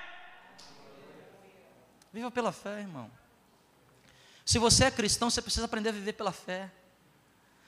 Viva 2.12 2.30
pela 2.30 2.52
fé, 2.52 2.80
irmão. 2.80 3.11
Se 4.45 4.59
você 4.59 4.85
é 4.85 4.90
cristão, 4.90 5.30
você 5.30 5.42
precisa 5.42 5.66
aprender 5.66 5.90
a 5.90 5.92
viver 5.92 6.14
pela 6.14 6.33
fé. 6.33 6.71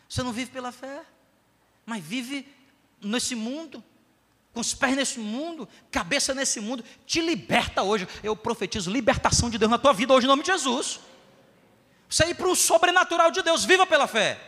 Você 0.08 0.22
não 0.22 0.32
vive 0.32 0.50
pela 0.50 0.72
fé, 0.72 1.02
mas 1.86 2.02
vive 2.02 2.46
nesse 3.00 3.34
mundo 3.34 3.84
com 4.52 4.61
os 4.61 4.75
pés 4.75 4.97
nesse 4.97 5.19
mundo, 5.19 5.69
cabeça 5.90 6.35
nesse 6.35 6.61
mundo, 6.61 6.85
te 7.07 7.21
liberta 7.21 7.83
hoje. 7.83 8.07
Eu 8.23 8.35
profetizo 8.35 8.90
libertação 8.90 9.49
de 9.49 9.59
Deus 9.59 9.71
na 9.71 9.78
tua 9.78 9.92
vida 9.92 10.12
hoje 10.12 10.26
em 10.26 10.28
nome 10.28 10.42
de 10.42 10.50
Jesus. 10.50 11.00
Você 12.09 12.26
ir 12.26 12.35
para 12.35 12.49
o 12.49 12.57
sobrenatural 12.57 13.30
de 13.30 13.42
Deus, 13.42 13.64
viva 13.64 13.87
pela 13.87 14.09
fé. 14.09 14.38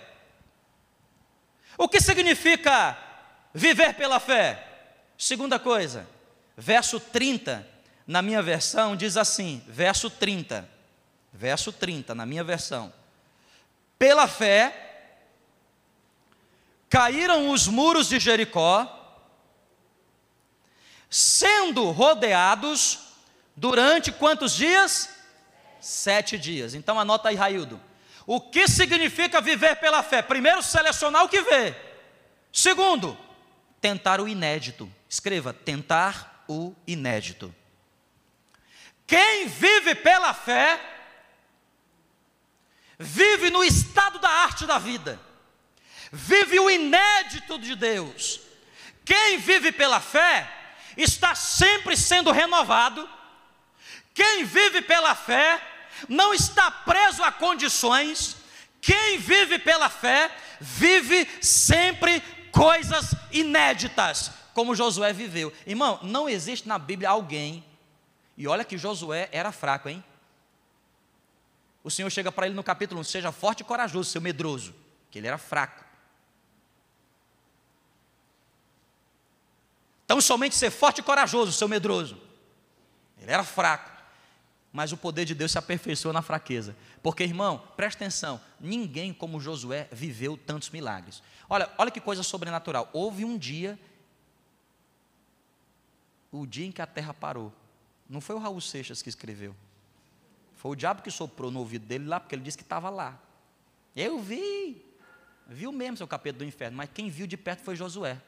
O 1.78 1.88
que 1.88 2.00
significa 2.00 2.99
viver 3.54 3.94
pela 3.94 4.18
fé? 4.18 4.68
Segunda 5.16 5.59
coisa, 5.59 6.09
verso 6.56 6.99
30, 6.99 7.66
na 8.06 8.21
minha 8.21 8.42
versão, 8.42 8.97
diz 8.97 9.16
assim: 9.16 9.62
verso 9.68 10.11
30, 10.11 10.68
verso 11.32 11.73
30, 11.73 12.14
na 12.14 12.26
minha 12.26 12.42
versão. 12.42 12.92
Pela 13.97 14.26
fé, 14.26 15.14
caíram 16.90 17.50
os 17.50 17.68
muros 17.68 18.09
de 18.09 18.18
Jericó, 18.18 19.01
sendo 21.12 21.90
rodeados 21.90 22.99
durante 23.54 24.11
quantos 24.11 24.54
dias? 24.57 25.11
Sete 25.78 26.38
dias. 26.38 26.73
Então 26.73 26.99
anota 26.99 27.28
aí, 27.28 27.37
Raildo. 27.37 27.78
O 28.26 28.40
que 28.40 28.66
significa 28.66 29.38
viver 29.38 29.76
pela 29.76 30.02
fé? 30.02 30.23
Primeiro, 30.23 30.62
selecionar 30.62 31.23
o 31.23 31.28
que 31.28 31.42
vê. 31.42 31.76
Segundo, 32.50 33.19
tentar 33.78 34.23
o 34.23 34.28
inédito. 34.28 34.90
Escreva: 35.07 35.52
tentar 35.52 36.45
o 36.49 36.75
inédito. 36.87 37.54
Quem 39.07 39.47
vive 39.49 39.95
pela 39.97 40.33
fé, 40.33 40.81
vive 42.99 43.50
no 43.50 43.62
estado 43.62 44.19
da 44.19 44.31
arte 44.31 44.64
da 44.64 44.78
vida, 44.78 45.21
vive 46.11 46.59
o 46.59 46.71
inédito 46.71 47.59
de 47.59 47.75
Deus. 47.76 48.40
Quem 49.04 49.37
vive 49.37 49.73
pela 49.73 50.00
fé, 50.00 50.62
está 50.96 51.34
sempre 51.34 51.96
sendo 51.96 52.30
renovado. 52.30 53.08
Quem 54.14 54.44
vive 54.44 54.82
pela 54.82 55.14
fé, 55.14 55.61
não 56.08 56.34
está 56.34 56.70
preso 56.70 57.22
a 57.22 57.32
condições. 57.32 58.37
Quem 58.80 59.18
vive 59.18 59.58
pela 59.58 59.88
fé, 59.88 60.30
vive 60.61 61.28
sempre 61.40 62.20
coisas 62.50 63.14
inéditas, 63.30 64.32
como 64.52 64.75
Josué 64.75 65.12
viveu. 65.12 65.52
Irmão, 65.66 65.99
não 66.02 66.28
existe 66.28 66.68
na 66.68 66.78
Bíblia 66.78 67.11
alguém, 67.11 67.64
e 68.37 68.46
olha 68.46 68.64
que 68.64 68.76
Josué 68.76 69.28
era 69.32 69.52
fraco, 69.52 69.88
hein? 69.88 70.02
O 71.84 71.90
Senhor 71.90 72.11
chega 72.11 72.30
para 72.30 72.46
ele 72.46 72.54
no 72.54 72.62
capítulo 72.62 73.00
1: 73.00 73.04
Seja 73.04 73.32
forte 73.32 73.61
e 73.61 73.64
corajoso, 73.64 74.11
seu 74.11 74.20
medroso, 74.20 74.75
que 75.11 75.18
ele 75.18 75.26
era 75.26 75.38
fraco. 75.38 75.84
Então, 80.12 80.21
somente 80.21 80.54
ser 80.54 80.71
forte 80.71 80.99
e 80.99 81.02
corajoso, 81.02 81.52
seu 81.52 81.66
medroso. 81.66 82.21
Ele 83.19 83.33
era 83.33 83.42
fraco. 83.42 83.90
Mas 84.71 84.92
o 84.92 84.97
poder 84.99 85.25
de 85.25 85.35
Deus 85.35 85.52
se 85.52 85.57
aperfeiçoa 85.57 86.12
na 86.12 86.21
fraqueza. 86.21 86.76
Porque, 87.02 87.25
irmão, 87.25 87.66
presta 87.78 88.04
atenção: 88.04 88.38
ninguém 88.61 89.14
como 89.14 89.40
Josué 89.40 89.88
viveu 89.90 90.37
tantos 90.37 90.69
milagres. 90.69 91.23
Olha, 91.49 91.71
olha 91.78 91.90
que 91.90 91.99
coisa 91.99 92.23
sobrenatural. 92.23 92.90
Houve 92.92 93.25
um 93.25 93.38
dia, 93.38 93.81
o 96.31 96.45
dia 96.47 96.66
em 96.66 96.73
que 96.73 96.83
a 96.83 96.87
terra 96.87 97.14
parou. 97.14 97.50
Não 98.07 98.21
foi 98.21 98.37
o 98.37 98.38
Raul 98.38 98.61
Seixas 98.61 99.00
que 99.00 99.09
escreveu. 99.09 99.57
Foi 100.57 100.73
o 100.73 100.76
diabo 100.76 101.00
que 101.00 101.11
soprou 101.11 101.50
no 101.50 101.59
ouvido 101.59 101.87
dele 101.87 102.04
lá, 102.04 102.21
porque 102.21 102.35
ele 102.35 102.42
disse 102.42 102.59
que 102.59 102.64
estava 102.64 102.90
lá. 102.90 103.19
Eu 103.97 104.21
vi. 104.21 104.85
Viu 105.47 105.73
mesmo 105.73 105.97
seu 105.97 106.07
capeta 106.07 106.40
do 106.40 106.45
inferno, 106.45 106.76
mas 106.76 106.90
quem 106.92 107.09
viu 107.09 107.26
de 107.26 107.38
perto 107.38 107.62
foi 107.62 107.75
Josué. 107.75 108.21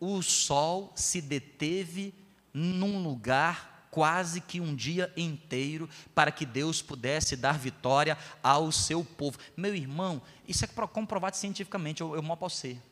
O 0.00 0.22
sol 0.22 0.92
se 0.94 1.20
deteve 1.20 2.14
num 2.52 3.02
lugar 3.02 3.88
quase 3.90 4.40
que 4.40 4.60
um 4.60 4.74
dia 4.74 5.12
inteiro 5.16 5.88
para 6.14 6.32
que 6.32 6.44
Deus 6.44 6.82
pudesse 6.82 7.36
dar 7.36 7.56
vitória 7.56 8.18
ao 8.42 8.72
seu 8.72 9.04
povo. 9.04 9.38
Meu 9.56 9.74
irmão, 9.74 10.20
isso 10.48 10.64
é 10.64 10.68
comprovado 10.68 11.36
cientificamente, 11.36 12.00
eu, 12.00 12.14
eu 12.16 12.22
mal 12.22 12.36
posso 12.36 12.56
ser. 12.56 12.82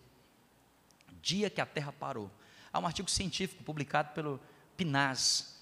Dia 1.21 1.50
que 1.50 1.61
a 1.61 1.66
Terra 1.66 1.92
parou. 1.92 2.30
Há 2.73 2.78
um 2.78 2.87
artigo 2.87 3.11
científico 3.11 3.64
publicado 3.64 4.12
pelo 4.14 4.40
PNAS, 4.76 5.52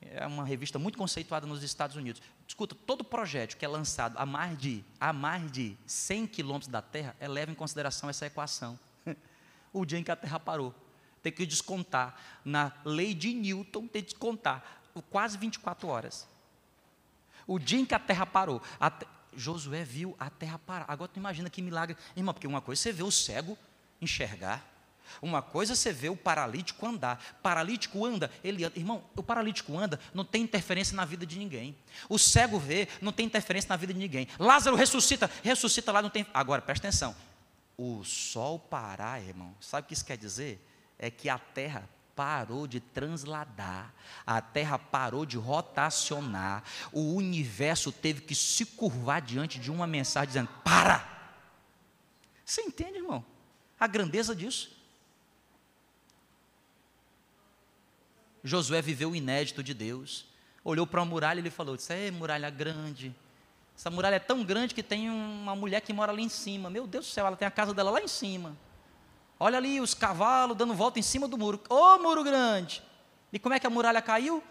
é 0.00 0.26
uma 0.26 0.44
revista 0.44 0.78
muito 0.78 0.96
conceituada 0.96 1.46
nos 1.46 1.62
Estados 1.62 1.94
Unidos. 1.94 2.22
Escuta, 2.48 2.74
todo 2.74 3.04
projeto 3.04 3.56
que 3.56 3.64
é 3.64 3.68
lançado 3.68 4.16
a 4.18 4.26
mais 4.26 4.58
de, 4.58 4.84
a 4.98 5.12
mais 5.12 5.52
de 5.52 5.76
100 5.86 6.26
quilômetros 6.26 6.68
da 6.68 6.82
Terra, 6.82 7.14
leva 7.20 7.52
em 7.52 7.54
consideração 7.54 8.08
essa 8.08 8.26
equação. 8.26 8.78
O 9.72 9.84
dia 9.84 9.98
em 9.98 10.04
que 10.04 10.10
a 10.10 10.16
Terra 10.16 10.40
parou. 10.40 10.74
Tem 11.22 11.32
que 11.32 11.44
descontar. 11.44 12.18
Na 12.44 12.72
lei 12.84 13.14
de 13.14 13.34
Newton, 13.34 13.86
tem 13.86 14.02
que 14.02 14.12
descontar 14.12 14.80
quase 15.10 15.38
24 15.38 15.88
horas. 15.88 16.26
O 17.46 17.58
dia 17.58 17.78
em 17.78 17.84
que 17.84 17.94
a 17.94 17.98
terra 17.98 18.26
parou, 18.26 18.60
a 18.78 18.90
te... 18.90 19.06
Josué 19.36 19.84
viu 19.84 20.16
a 20.18 20.28
terra 20.28 20.58
parar. 20.58 20.86
Agora 20.88 21.08
tu 21.12 21.16
imagina 21.18 21.48
que 21.48 21.62
milagre. 21.62 21.96
Irmão, 22.16 22.34
porque 22.34 22.48
uma 22.48 22.60
coisa 22.60 22.80
é 22.80 22.82
você 22.82 22.92
vê 22.92 23.02
o 23.04 23.10
cego 23.12 23.56
enxergar, 24.00 24.66
uma 25.22 25.40
coisa 25.40 25.72
é 25.72 25.76
você 25.76 25.92
vê 25.92 26.08
o 26.08 26.16
paralítico 26.16 26.84
andar. 26.84 27.38
Paralítico 27.40 28.04
anda, 28.04 28.30
ele 28.42 28.64
anda. 28.64 28.76
Irmão, 28.76 29.04
o 29.16 29.22
paralítico 29.22 29.78
anda, 29.78 30.00
não 30.12 30.24
tem 30.24 30.42
interferência 30.42 30.96
na 30.96 31.04
vida 31.04 31.24
de 31.24 31.38
ninguém. 31.38 31.76
O 32.08 32.18
cego 32.18 32.58
vê, 32.58 32.88
não 33.00 33.12
tem 33.12 33.26
interferência 33.26 33.68
na 33.68 33.76
vida 33.76 33.92
de 33.94 34.00
ninguém. 34.00 34.26
Lázaro 34.36 34.76
ressuscita, 34.76 35.30
ressuscita 35.42 35.92
lá, 35.92 36.02
não 36.02 36.10
tem. 36.10 36.26
Agora, 36.34 36.60
presta 36.60 36.88
atenção. 36.88 37.14
O 37.82 38.04
sol 38.04 38.58
parar, 38.58 39.22
irmão, 39.22 39.56
sabe 39.58 39.86
o 39.86 39.88
que 39.88 39.94
isso 39.94 40.04
quer 40.04 40.18
dizer? 40.18 40.62
É 40.98 41.10
que 41.10 41.30
a 41.30 41.38
terra 41.38 41.88
parou 42.14 42.66
de 42.66 42.78
transladar, 42.78 43.94
a 44.26 44.42
Terra 44.42 44.78
parou 44.78 45.24
de 45.24 45.38
rotacionar, 45.38 46.62
o 46.92 47.14
universo 47.14 47.90
teve 47.90 48.20
que 48.20 48.34
se 48.34 48.66
curvar 48.66 49.22
diante 49.22 49.58
de 49.58 49.70
uma 49.70 49.86
mensagem 49.86 50.26
dizendo: 50.26 50.50
para! 50.62 51.08
Você 52.44 52.60
entende, 52.60 52.98
irmão? 52.98 53.24
A 53.78 53.86
grandeza 53.86 54.36
disso. 54.36 54.76
Josué 58.44 58.82
viveu 58.82 59.12
o 59.12 59.16
inédito 59.16 59.62
de 59.62 59.72
Deus, 59.72 60.26
olhou 60.62 60.86
para 60.86 61.00
a 61.00 61.06
muralha 61.06 61.38
e 61.38 61.40
ele 61.40 61.50
falou: 61.50 61.76
Isso 61.76 61.90
é 61.90 62.10
muralha 62.10 62.50
grande. 62.50 63.16
Essa 63.80 63.88
muralha 63.88 64.16
é 64.16 64.18
tão 64.18 64.44
grande 64.44 64.74
que 64.74 64.82
tem 64.82 65.08
uma 65.08 65.56
mulher 65.56 65.80
que 65.80 65.90
mora 65.90 66.12
ali 66.12 66.22
em 66.22 66.28
cima. 66.28 66.68
Meu 66.68 66.86
Deus 66.86 67.06
do 67.06 67.10
céu, 67.10 67.26
ela 67.26 67.34
tem 67.34 67.48
a 67.48 67.50
casa 67.50 67.72
dela 67.72 67.90
lá 67.90 68.02
em 68.02 68.06
cima. 68.06 68.54
Olha 69.38 69.56
ali 69.56 69.80
os 69.80 69.94
cavalos 69.94 70.54
dando 70.54 70.74
volta 70.74 70.98
em 70.98 71.02
cima 71.02 71.26
do 71.26 71.38
muro. 71.38 71.58
Ô 71.66 71.74
oh, 71.74 71.98
muro 71.98 72.22
grande! 72.22 72.82
E 73.32 73.38
como 73.38 73.54
é 73.54 73.58
que 73.58 73.66
a 73.66 73.70
muralha 73.70 74.02
caiu? 74.02 74.44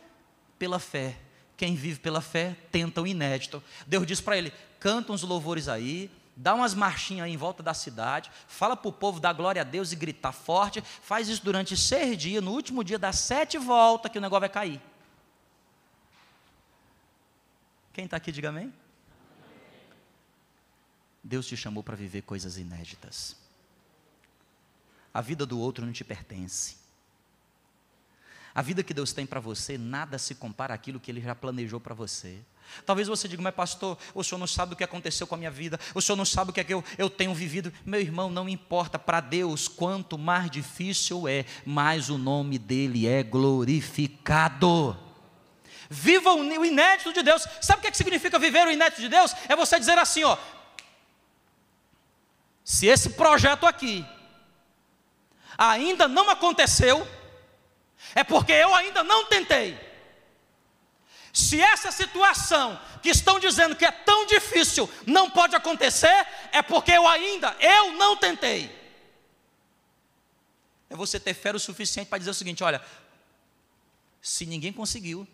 Pela 0.57 0.79
fé. 0.79 1.15
Quem 1.55 1.75
vive 1.75 1.99
pela 1.99 2.21
fé 2.21 2.57
tenta 2.71 3.03
o 3.03 3.05
inédito. 3.05 3.61
Deus 3.85 4.07
diz 4.07 4.19
para 4.19 4.35
ele: 4.35 4.51
canta 4.79 5.13
uns 5.13 5.21
louvores 5.21 5.67
aí, 5.67 6.09
dá 6.35 6.55
umas 6.55 6.73
marchinhas 6.73 7.25
aí 7.25 7.31
em 7.31 7.37
volta 7.37 7.61
da 7.61 7.75
cidade, 7.75 8.31
fala 8.47 8.75
para 8.75 8.89
o 8.89 8.91
povo 8.91 9.19
dar 9.19 9.33
glória 9.33 9.61
a 9.61 9.63
Deus 9.63 9.91
e 9.91 9.95
gritar 9.95 10.31
forte, 10.31 10.81
faz 10.81 11.29
isso 11.29 11.45
durante 11.45 11.77
seis 11.77 12.17
dias, 12.17 12.43
no 12.43 12.49
último 12.49 12.83
dia 12.83 12.97
dá 12.97 13.13
sete 13.13 13.59
voltas 13.59 14.11
que 14.11 14.17
o 14.17 14.21
negócio 14.21 14.39
vai 14.39 14.49
cair. 14.49 14.81
Quem 17.93 18.05
está 18.05 18.17
aqui, 18.17 18.31
diga 18.31 18.49
amém. 18.49 18.73
Deus 21.23 21.45
te 21.45 21.57
chamou 21.57 21.83
para 21.83 21.95
viver 21.95 22.21
coisas 22.21 22.57
inéditas. 22.57 23.35
A 25.13 25.21
vida 25.21 25.45
do 25.45 25.59
outro 25.59 25.85
não 25.85 25.91
te 25.91 26.03
pertence. 26.03 26.77
A 28.53 28.61
vida 28.61 28.83
que 28.83 28.93
Deus 28.93 29.13
tem 29.13 29.25
para 29.25 29.39
você, 29.39 29.77
nada 29.77 30.17
se 30.17 30.35
compara 30.35 30.73
àquilo 30.73 30.99
que 30.99 31.11
Ele 31.11 31.21
já 31.21 31.35
planejou 31.35 31.79
para 31.79 31.93
você. 31.93 32.39
Talvez 32.85 33.07
você 33.07 33.27
diga, 33.27 33.41
mas 33.41 33.53
pastor, 33.53 33.97
o 34.13 34.23
senhor 34.23 34.37
não 34.37 34.47
sabe 34.47 34.73
o 34.73 34.75
que 34.75 34.83
aconteceu 34.83 35.25
com 35.25 35.35
a 35.35 35.37
minha 35.37 35.51
vida, 35.51 35.79
o 35.93 36.01
senhor 36.01 36.15
não 36.15 36.25
sabe 36.25 36.51
o 36.51 36.53
que 36.53 36.59
é 36.59 36.63
que 36.63 36.73
eu, 36.73 36.83
eu 36.97 37.09
tenho 37.09 37.33
vivido. 37.33 37.73
Meu 37.85 37.99
irmão, 37.99 38.29
não 38.29 38.47
importa, 38.47 38.99
para 38.99 39.19
Deus, 39.19 39.67
quanto 39.67 40.17
mais 40.17 40.49
difícil 40.51 41.27
é, 41.27 41.45
mais 41.65 42.09
o 42.09 42.17
nome 42.17 42.59
dEle 42.59 43.07
é 43.07 43.23
glorificado. 43.23 44.97
Viva 45.89 46.31
o 46.33 46.65
inédito 46.65 47.11
de 47.11 47.23
Deus. 47.23 47.47
Sabe 47.61 47.79
o 47.79 47.81
que, 47.81 47.87
é 47.87 47.91
que 47.91 47.97
significa 47.97 48.37
viver 48.37 48.67
o 48.67 48.71
inédito 48.71 49.01
de 49.01 49.09
Deus? 49.09 49.33
É 49.47 49.55
você 49.55 49.79
dizer 49.79 49.97
assim, 49.97 50.23
ó. 50.23 50.37
Se 52.63 52.87
esse 52.87 53.11
projeto 53.11 53.65
aqui 53.65 54.05
ainda 55.57 56.07
não 56.07 56.29
aconteceu, 56.29 57.07
é 58.15 58.23
porque 58.23 58.51
eu 58.51 58.73
ainda 58.73 59.03
não 59.03 59.25
tentei. 59.25 59.77
Se 61.33 61.61
essa 61.61 61.91
situação 61.91 62.79
que 63.01 63.09
estão 63.09 63.39
dizendo 63.39 63.75
que 63.75 63.85
é 63.85 63.91
tão 63.91 64.25
difícil 64.25 64.89
não 65.05 65.29
pode 65.29 65.55
acontecer, 65.55 66.27
é 66.51 66.61
porque 66.61 66.91
eu 66.91 67.07
ainda, 67.07 67.55
eu 67.59 67.93
não 67.93 68.17
tentei. 68.17 68.77
É 70.89 70.95
você 70.95 71.19
ter 71.19 71.33
fé 71.33 71.55
o 71.55 71.59
suficiente 71.59 72.07
para 72.07 72.17
dizer 72.17 72.31
o 72.31 72.33
seguinte: 72.33 72.63
olha, 72.63 72.83
se 74.21 74.45
ninguém 74.45 74.73
conseguiu, 74.73 75.27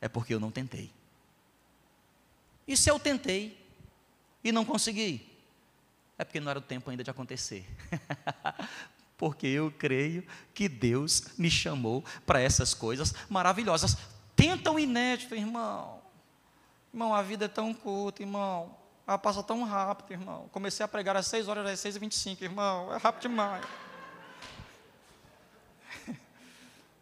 é 0.00 0.08
porque 0.08 0.32
eu 0.32 0.40
não 0.40 0.50
tentei. 0.50 0.90
E 2.66 2.76
se 2.76 2.90
eu 2.90 3.00
tentei 3.00 3.58
e 4.44 4.52
não 4.52 4.64
consegui? 4.64 5.26
É 6.18 6.24
porque 6.24 6.40
não 6.40 6.50
era 6.50 6.58
o 6.58 6.62
tempo 6.62 6.90
ainda 6.90 7.04
de 7.04 7.10
acontecer. 7.10 7.64
porque 9.16 9.46
eu 9.46 9.70
creio 9.70 10.26
que 10.52 10.68
Deus 10.68 11.28
me 11.38 11.50
chamou 11.50 12.04
para 12.26 12.40
essas 12.40 12.74
coisas 12.74 13.14
maravilhosas. 13.28 13.96
Tenta 14.34 14.70
o 14.70 14.78
inédito, 14.78 15.34
irmão. 15.34 16.02
Irmão, 16.92 17.14
a 17.14 17.22
vida 17.22 17.44
é 17.44 17.48
tão 17.48 17.72
curta, 17.72 18.22
irmão. 18.22 18.76
Ela 19.06 19.18
passa 19.18 19.42
tão 19.42 19.64
rápido, 19.64 20.12
irmão. 20.12 20.48
Comecei 20.52 20.84
a 20.84 20.88
pregar 20.88 21.16
às 21.16 21.26
6 21.28 21.48
horas, 21.48 21.66
às 21.66 21.80
6 21.80 21.96
e 21.96 21.98
25 21.98 22.44
irmão. 22.44 22.92
É 22.92 22.98
rápido 22.98 23.22
demais. 23.22 23.64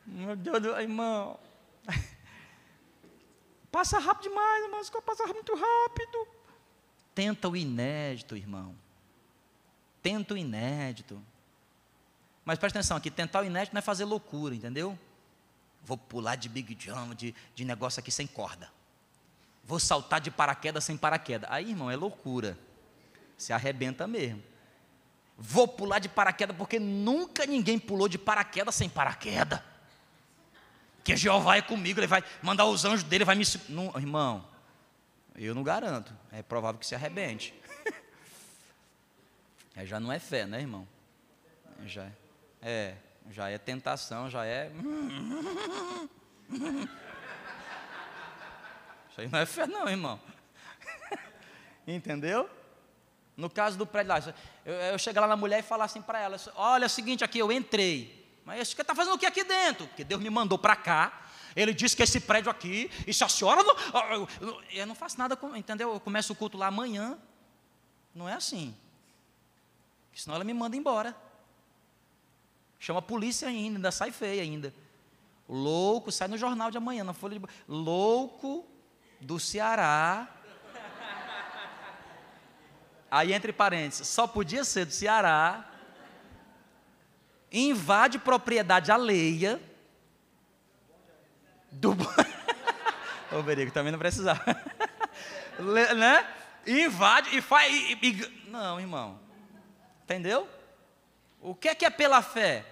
Meu 0.07 0.37
Deus, 0.37 0.63
irmão. 0.79 1.39
Passa 3.73 3.99
rápido 3.99 4.31
demais, 4.31 4.65
irmão. 4.65 4.81
Passa 5.05 5.27
muito 5.27 5.53
rápido. 5.55 6.29
Tenta 7.15 7.49
o 7.49 7.57
inédito, 7.57 8.37
irmão. 8.37 8.86
Tenta 10.07 10.35
o 10.35 10.37
inédito. 10.37 11.21
Mas 12.45 12.61
presta 12.61 12.79
atenção 12.79 12.97
aqui, 12.97 13.11
tentar 13.11 13.41
o 13.41 13.45
inédito 13.45 13.75
não 13.75 13.81
é 13.81 13.83
fazer 13.83 14.05
loucura, 14.05 14.55
entendeu? 14.55 14.97
Vou 15.83 15.99
pular 15.99 16.37
de 16.37 16.49
big 16.49 16.77
jump, 16.79 17.13
de, 17.17 17.35
de 17.57 17.65
negócio 17.65 17.99
aqui 17.99 18.13
sem 18.13 18.25
corda. 18.25 18.71
Vou 19.65 19.81
saltar 19.81 20.21
de 20.21 20.31
paraquedas 20.31 20.85
sem 20.85 20.97
paraquedas. 20.97 21.51
Aí, 21.51 21.71
irmão, 21.71 21.91
é 21.91 21.97
loucura. 21.97 22.57
Se 23.37 23.53
arrebenta 23.53 24.07
mesmo. 24.07 24.41
Vou 25.37 25.67
pular 25.67 25.99
de 25.99 26.09
paraquedas, 26.09 26.57
porque 26.57 26.79
nunca 26.79 27.45
ninguém 27.45 27.77
pulou 27.77 28.07
de 28.07 28.17
paraquedas 28.17 28.77
sem 28.77 28.89
paraquedas. 28.89 29.61
Que 31.03 31.17
Jeová 31.17 31.57
é 31.57 31.63
comigo, 31.63 31.99
ele 31.99 32.07
vai 32.07 32.23
mandar 32.41 32.67
os 32.67 32.85
anjos 32.85 33.03
dele, 33.03 33.25
vai 33.25 33.35
me. 33.35 33.45
Não, 33.69 33.93
irmão, 33.97 34.47
eu 35.35 35.53
não 35.53 35.65
garanto. 35.65 36.15
É 36.31 36.45
provável 36.45 36.79
que 36.79 36.87
se 36.87 36.95
arrebente. 36.95 37.53
Já 39.85 40.01
não 40.01 40.11
é 40.11 40.19
fé, 40.19 40.47
né, 40.47 40.61
irmão? 40.61 40.89
Já 41.85 42.05
é. 42.05 42.13
é, 42.63 42.97
já 43.31 43.51
é 43.51 43.59
tentação, 43.59 44.31
já 44.31 44.47
é. 44.47 44.71
Isso 49.11 49.21
aí 49.21 49.29
não 49.29 49.39
é 49.39 49.45
fé, 49.45 49.67
não, 49.67 49.89
irmão. 49.89 50.19
Entendeu? 51.87 52.49
No 53.37 53.51
caso 53.51 53.77
do 53.77 53.87
prédio 53.87 54.09
lá, 54.09 54.35
eu, 54.65 54.75
eu 54.75 54.99
chegar 54.99 55.21
lá 55.21 55.27
na 55.27 55.37
mulher 55.37 55.59
e 55.59 55.63
falar 55.63 55.85
assim 55.85 56.01
para 56.01 56.21
ela: 56.21 56.39
Olha, 56.55 56.85
é 56.85 56.87
o 56.87 56.91
seguinte, 56.91 57.23
aqui 57.23 57.39
eu 57.39 57.53
entrei, 57.53 58.27
mas 58.47 58.69
você 58.69 58.81
está 58.81 58.95
fazendo 58.95 59.15
o 59.15 59.19
que 59.19 59.27
aqui 59.27 59.45
dentro? 59.45 59.87
Porque 59.89 60.05
Deus 60.05 60.23
me 60.23 60.31
mandou 60.31 60.57
para 60.57 60.75
cá. 60.75 61.23
Ele 61.55 61.73
disse 61.73 61.97
que 61.97 62.03
esse 62.03 62.21
prédio 62.21 62.51
aqui, 62.51 62.91
e 63.07 63.15
se 63.15 63.25
a 63.25 63.29
senhora 63.29 63.63
não. 63.63 64.29
Eu 64.71 64.87
não 64.87 64.95
faço 64.95 65.19
nada, 65.19 65.39
entendeu? 65.55 65.93
Eu 65.93 66.01
começo 66.01 66.33
o 66.33 66.37
culto 66.37 66.57
lá 66.57 66.67
amanhã. 66.67 67.19
Não 68.15 68.29
é 68.29 68.35
assim. 68.35 68.75
Senão 70.17 70.35
ela 70.35 70.45
me 70.45 70.53
manda 70.53 70.77
embora. 70.77 71.15
Chama 72.79 72.99
a 72.99 73.03
polícia 73.03 73.47
ainda, 73.47 73.79
ainda 73.79 73.91
sai 73.93 74.11
feia 74.11 74.43
ainda. 74.43 74.75
Louco, 75.49 76.11
sai 76.11 76.27
no 76.27 76.37
jornal 76.37 76.71
de 76.71 76.79
amanhã, 76.79 77.05
na 77.05 77.13
Folha 77.13 77.39
de. 77.39 77.47
Louco 77.69 78.67
do 79.21 79.39
Ceará 79.39 80.37
Aí, 83.11 83.33
entre 83.33 83.53
parênteses, 83.53 84.09
só 84.09 84.27
podia 84.27 84.65
ser 84.65 84.85
do 84.85 84.93
Ceará, 84.93 85.65
invade 87.53 88.19
propriedade 88.19 88.91
alheia 88.91 89.61
do. 91.71 91.97
Ô, 93.33 93.43
Berico, 93.43 93.73
também 93.73 93.93
não 93.93 93.99
precisava. 93.99 94.43
né? 95.97 96.27
Invade 96.67 97.37
e 97.37 97.41
faz. 97.41 97.73
E, 97.73 97.99
e... 98.03 98.51
Não, 98.51 98.81
irmão. 98.81 99.21
Entendeu? 100.07 100.49
O 101.41 101.53
que 101.53 101.67
é 101.67 101.75
que 101.75 101.85
é 101.85 101.91
pela 101.91 102.23
fé? 102.23 102.65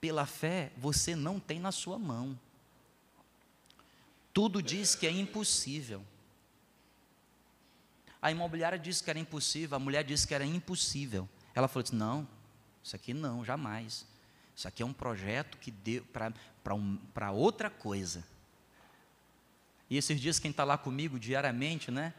Pela 0.00 0.26
fé 0.26 0.72
você 0.76 1.14
não 1.14 1.38
tem 1.38 1.60
na 1.60 1.70
sua 1.70 1.96
mão. 1.96 2.36
Tudo 4.34 4.60
diz 4.60 4.96
que 4.96 5.06
é 5.06 5.12
impossível. 5.12 6.04
A 8.20 8.32
imobiliária 8.32 8.76
disse 8.76 9.02
que 9.02 9.10
era 9.10 9.18
impossível, 9.18 9.76
a 9.76 9.78
mulher 9.78 10.02
disse 10.02 10.26
que 10.26 10.34
era 10.34 10.44
impossível. 10.44 11.28
Ela 11.54 11.68
falou 11.68 11.84
assim: 11.84 11.96
não, 11.96 12.26
isso 12.82 12.96
aqui 12.96 13.14
não, 13.14 13.44
jamais. 13.44 14.04
Isso 14.56 14.66
aqui 14.66 14.82
é 14.82 14.86
um 14.86 14.92
projeto 14.92 15.56
que 15.56 15.70
deu 15.70 16.04
para 16.12 16.74
um, 16.74 16.98
outra 17.32 17.70
coisa. 17.70 18.26
E 19.88 19.96
esses 19.96 20.20
dias, 20.20 20.40
quem 20.40 20.50
está 20.50 20.64
lá 20.64 20.76
comigo 20.76 21.16
diariamente, 21.16 21.92
né? 21.92 22.12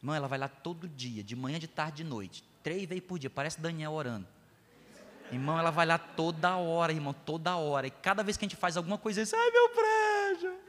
Irmão, 0.00 0.16
ela 0.16 0.26
vai 0.26 0.38
lá 0.38 0.48
todo 0.48 0.88
dia, 0.88 1.22
de 1.22 1.36
manhã, 1.36 1.60
de 1.60 1.68
tarde, 1.68 1.98
de 2.02 2.04
noite. 2.04 2.44
Três 2.68 2.84
vezes 2.84 3.02
por 3.02 3.18
dia, 3.18 3.30
parece 3.30 3.58
Daniel 3.58 3.92
orando. 3.92 4.28
Irmão, 5.32 5.58
ela 5.58 5.70
vai 5.70 5.86
lá 5.86 5.96
toda 5.96 6.58
hora, 6.58 6.92
irmão, 6.92 7.14
toda 7.14 7.56
hora. 7.56 7.86
E 7.86 7.90
cada 7.90 8.22
vez 8.22 8.36
que 8.36 8.44
a 8.44 8.48
gente 8.48 8.58
faz 8.58 8.76
alguma 8.76 8.98
coisa, 8.98 9.22
diz, 9.22 9.32
ai 9.32 9.50
meu 9.50 9.70
prédio, 9.70 10.60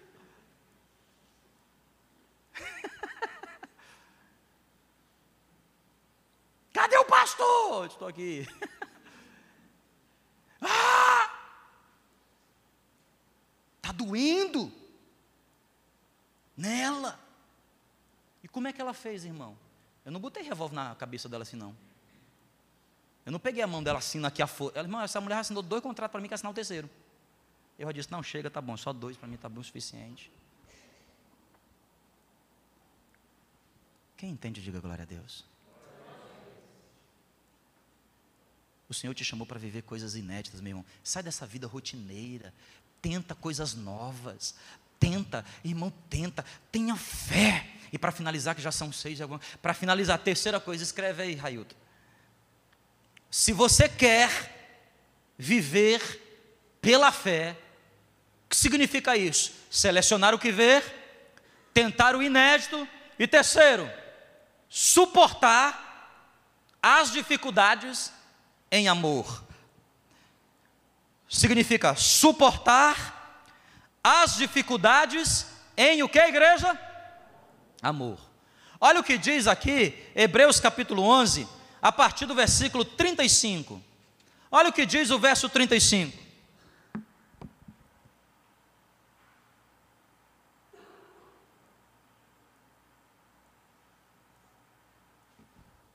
Cadê 6.72 6.96
o 6.96 7.04
pastor? 7.04 7.88
Estou 7.88 8.08
aqui. 8.08 8.48
ah! 10.62 11.30
Está 13.76 13.92
doendo 13.92 14.72
nela. 16.56 17.20
E 18.42 18.48
como 18.48 18.70
é 18.70 18.74
que 18.74 18.80
ela 18.80 18.94
fez, 18.94 19.26
irmão? 19.26 19.58
Eu 20.06 20.14
não 20.14 20.22
botei 20.22 20.44
revólver 20.44 20.76
na 20.76 20.96
cabeça 20.96 21.28
dela 21.28 21.44
assim, 21.44 21.58
não. 21.58 21.89
Eu 23.30 23.32
não 23.32 23.40
peguei 23.40 23.62
a 23.62 23.68
mão 23.68 23.84
dela 23.84 24.00
assim 24.00 24.26
aqui 24.26 24.42
a 24.42 24.48
força. 24.48 24.80
Ela, 24.80 24.88
irmão, 24.88 25.00
essa 25.02 25.22
mulher 25.22 25.38
assinou 25.38 25.62
dois 25.62 25.84
contratos 25.84 26.12
para 26.12 26.20
mim, 26.20 26.28
que 26.28 26.34
assinar 26.34 26.52
o 26.52 26.56
terceiro. 26.56 26.90
Eu 27.78 27.86
já 27.86 27.92
disse, 27.92 28.12
não, 28.12 28.24
chega, 28.24 28.50
tá 28.50 28.60
bom, 28.60 28.76
só 28.76 28.92
dois 28.92 29.16
para 29.16 29.28
mim 29.28 29.38
tá 29.38 29.48
bom 29.48 29.62
o 29.62 29.64
suficiente. 29.64 30.32
Quem 34.18 34.32
entende, 34.32 34.64
diga 34.64 34.80
glória 34.80 35.04
a 35.04 35.06
Deus. 35.06 35.46
O 38.90 38.96
Senhor 38.96 39.14
te 39.14 39.24
chamou 39.24 39.46
para 39.46 39.60
viver 39.60 39.84
coisas 39.84 40.16
inéditas, 40.16 40.60
meu 40.60 40.72
irmão. 40.72 40.86
Sai 41.04 41.22
dessa 41.22 41.46
vida 41.46 41.68
rotineira. 41.68 42.52
Tenta 43.00 43.36
coisas 43.36 43.76
novas. 43.76 44.56
Tenta, 45.00 45.46
irmão, 45.64 45.94
tenta. 46.10 46.44
Tenha 46.72 46.96
fé. 46.96 47.70
E 47.94 48.00
para 48.00 48.12
finalizar, 48.12 48.56
que 48.56 48.62
já 48.64 48.72
são 48.72 48.92
seis, 48.92 49.20
para 49.62 49.76
finalizar, 49.76 50.16
a 50.16 50.20
terceira 50.20 50.60
coisa, 50.60 50.84
escreve 50.84 51.22
aí, 51.22 51.36
Railton. 51.36 51.76
Se 53.30 53.54
você 53.54 53.88
quer 53.88 54.30
viver 55.38 56.02
pela 56.82 57.12
fé, 57.12 57.56
o 58.46 58.50
que 58.50 58.56
significa 58.56 59.16
isso? 59.16 59.54
Selecionar 59.70 60.34
o 60.34 60.40
que 60.40 60.52
ver, 60.52 60.84
tentar 61.74 62.16
o 62.16 62.24
inédito 62.24 62.88
e 63.18 63.28
terceiro, 63.28 63.90
suportar 64.68 65.88
as 66.82 67.12
dificuldades 67.12 68.12
em 68.72 68.88
amor. 68.88 69.44
Significa 71.28 71.96
suportar 71.96 73.44
as 74.04 74.36
dificuldades 74.36 75.46
em 75.78 76.02
o 76.02 76.10
que, 76.10 76.20
igreja? 76.20 76.78
Amor. 77.82 78.20
Olha 78.82 79.00
o 79.00 79.04
que 79.04 79.18
diz 79.18 79.46
aqui, 79.46 80.12
Hebreus 80.16 80.60
capítulo 80.60 81.04
11, 81.04 81.48
a 81.82 81.92
partir 81.92 82.26
do 82.26 82.36
versículo 82.36 82.84
35. 82.84 83.82
Olha 84.52 84.70
o 84.70 84.74
que 84.74 84.86
diz 84.86 85.10
o 85.12 85.20
verso 85.20 85.48
35. 85.48 86.18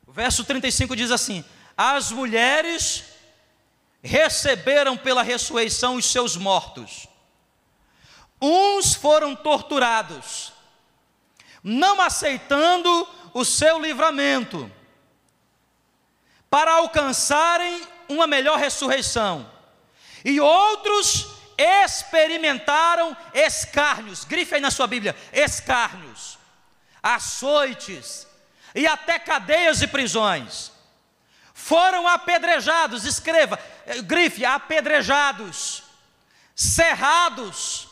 O 0.06 0.12
verso 0.12 0.44
35 0.44 0.94
diz 0.94 1.10
assim: 1.10 1.44
as 1.76 2.12
mulheres 2.12 3.04
receberam 4.02 4.96
pela 4.96 5.22
ressurreição 5.22 5.96
os 5.96 6.04
seus 6.04 6.36
mortos. 6.36 7.08
Uns 8.40 8.94
foram 8.94 9.34
torturados, 9.34 10.52
não 11.62 12.00
aceitando 12.00 13.08
o 13.32 13.44
seu 13.44 13.80
livramento, 13.80 14.70
para 16.54 16.74
alcançarem 16.74 17.82
uma 18.08 18.28
melhor 18.28 18.56
ressurreição. 18.56 19.50
E 20.24 20.40
outros 20.40 21.26
experimentaram 21.58 23.16
escárnios, 23.34 24.22
grife 24.22 24.54
aí 24.54 24.60
na 24.60 24.70
sua 24.70 24.86
Bíblia: 24.86 25.16
escárnios, 25.32 26.38
açoites 27.02 28.28
e 28.72 28.86
até 28.86 29.18
cadeias 29.18 29.82
e 29.82 29.88
prisões. 29.88 30.70
Foram 31.52 32.06
apedrejados, 32.06 33.04
escreva, 33.04 33.58
grife, 34.04 34.44
apedrejados, 34.44 35.82
cerrados, 36.54 37.88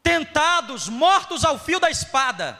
tentados, 0.00 0.88
mortos 0.88 1.44
ao 1.44 1.58
fio 1.58 1.80
da 1.80 1.90
espada, 1.90 2.56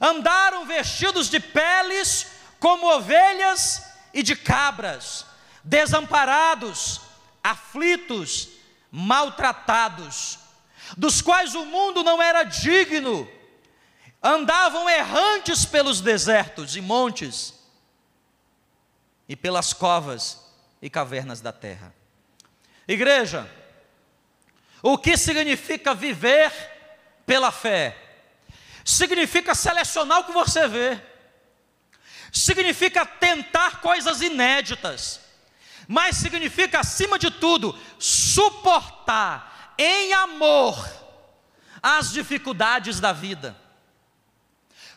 andaram 0.00 0.64
vestidos 0.64 1.28
de 1.28 1.38
peles 1.38 2.28
como 2.58 2.90
ovelhas 2.90 3.89
e 4.12 4.22
de 4.22 4.34
cabras, 4.36 5.26
desamparados, 5.62 7.00
aflitos, 7.42 8.48
maltratados, 8.90 10.38
dos 10.96 11.20
quais 11.20 11.54
o 11.54 11.64
mundo 11.64 12.02
não 12.02 12.20
era 12.20 12.42
digno, 12.42 13.28
andavam 14.22 14.88
errantes 14.88 15.64
pelos 15.64 16.00
desertos 16.00 16.76
e 16.76 16.80
montes, 16.80 17.54
e 19.28 19.36
pelas 19.36 19.72
covas 19.72 20.44
e 20.82 20.90
cavernas 20.90 21.40
da 21.40 21.52
terra. 21.52 21.94
Igreja, 22.88 23.48
o 24.82 24.98
que 24.98 25.16
significa 25.16 25.94
viver 25.94 26.52
pela 27.24 27.52
fé? 27.52 27.96
Significa 28.84 29.54
selecionar 29.54 30.20
o 30.20 30.24
que 30.24 30.32
você 30.32 30.66
vê, 30.66 31.00
significa 32.32 33.04
tentar 33.04 33.80
coisas 33.80 34.20
inéditas, 34.20 35.20
mas 35.86 36.16
significa, 36.16 36.80
acima 36.80 37.18
de 37.18 37.30
tudo, 37.30 37.78
suportar 37.98 39.74
em 39.76 40.12
amor 40.12 40.88
as 41.82 42.12
dificuldades 42.12 43.00
da 43.00 43.12
vida, 43.12 43.56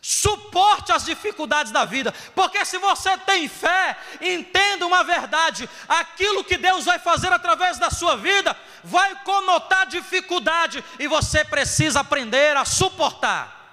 Suporte 0.05 0.91
as 0.91 1.05
dificuldades 1.05 1.71
da 1.71 1.85
vida, 1.85 2.13
porque 2.35 2.65
se 2.65 2.77
você 2.77 3.17
tem 3.19 3.47
fé, 3.47 3.97
entenda 4.19 4.85
uma 4.85 5.01
verdade: 5.01 5.69
aquilo 5.87 6.43
que 6.43 6.57
Deus 6.57 6.83
vai 6.83 6.99
fazer 6.99 7.31
através 7.31 7.79
da 7.79 7.89
sua 7.89 8.17
vida 8.17 8.53
vai 8.83 9.15
conotar 9.23 9.87
dificuldade 9.87 10.83
e 10.99 11.07
você 11.07 11.45
precisa 11.45 12.01
aprender 12.01 12.57
a 12.57 12.65
suportar. 12.65 13.63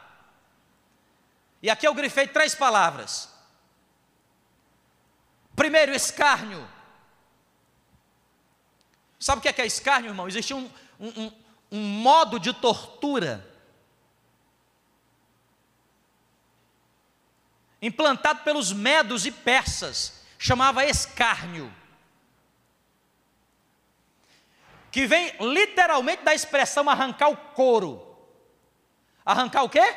E 1.60 1.68
aqui 1.68 1.84
eu 1.84 1.94
grifei 1.94 2.28
três 2.28 2.54
palavras. 2.54 3.29
Primeiro, 5.60 5.92
escárnio. 5.92 6.66
Sabe 9.18 9.40
o 9.40 9.42
que 9.42 9.48
é, 9.48 9.52
que 9.52 9.60
é 9.60 9.66
escárnio, 9.66 10.08
irmão? 10.08 10.26
Existia 10.26 10.56
um, 10.56 10.70
um, 10.98 11.30
um 11.70 11.82
modo 11.82 12.40
de 12.40 12.54
tortura 12.54 13.46
implantado 17.82 18.42
pelos 18.42 18.72
medos 18.72 19.26
e 19.26 19.30
persas, 19.30 20.24
chamava 20.38 20.86
escárnio. 20.86 21.70
Que 24.90 25.06
vem 25.06 25.30
literalmente 25.40 26.22
da 26.22 26.34
expressão 26.34 26.88
arrancar 26.88 27.28
o 27.28 27.36
couro. 27.36 28.16
Arrancar 29.26 29.64
o 29.64 29.68
quê? 29.68 29.94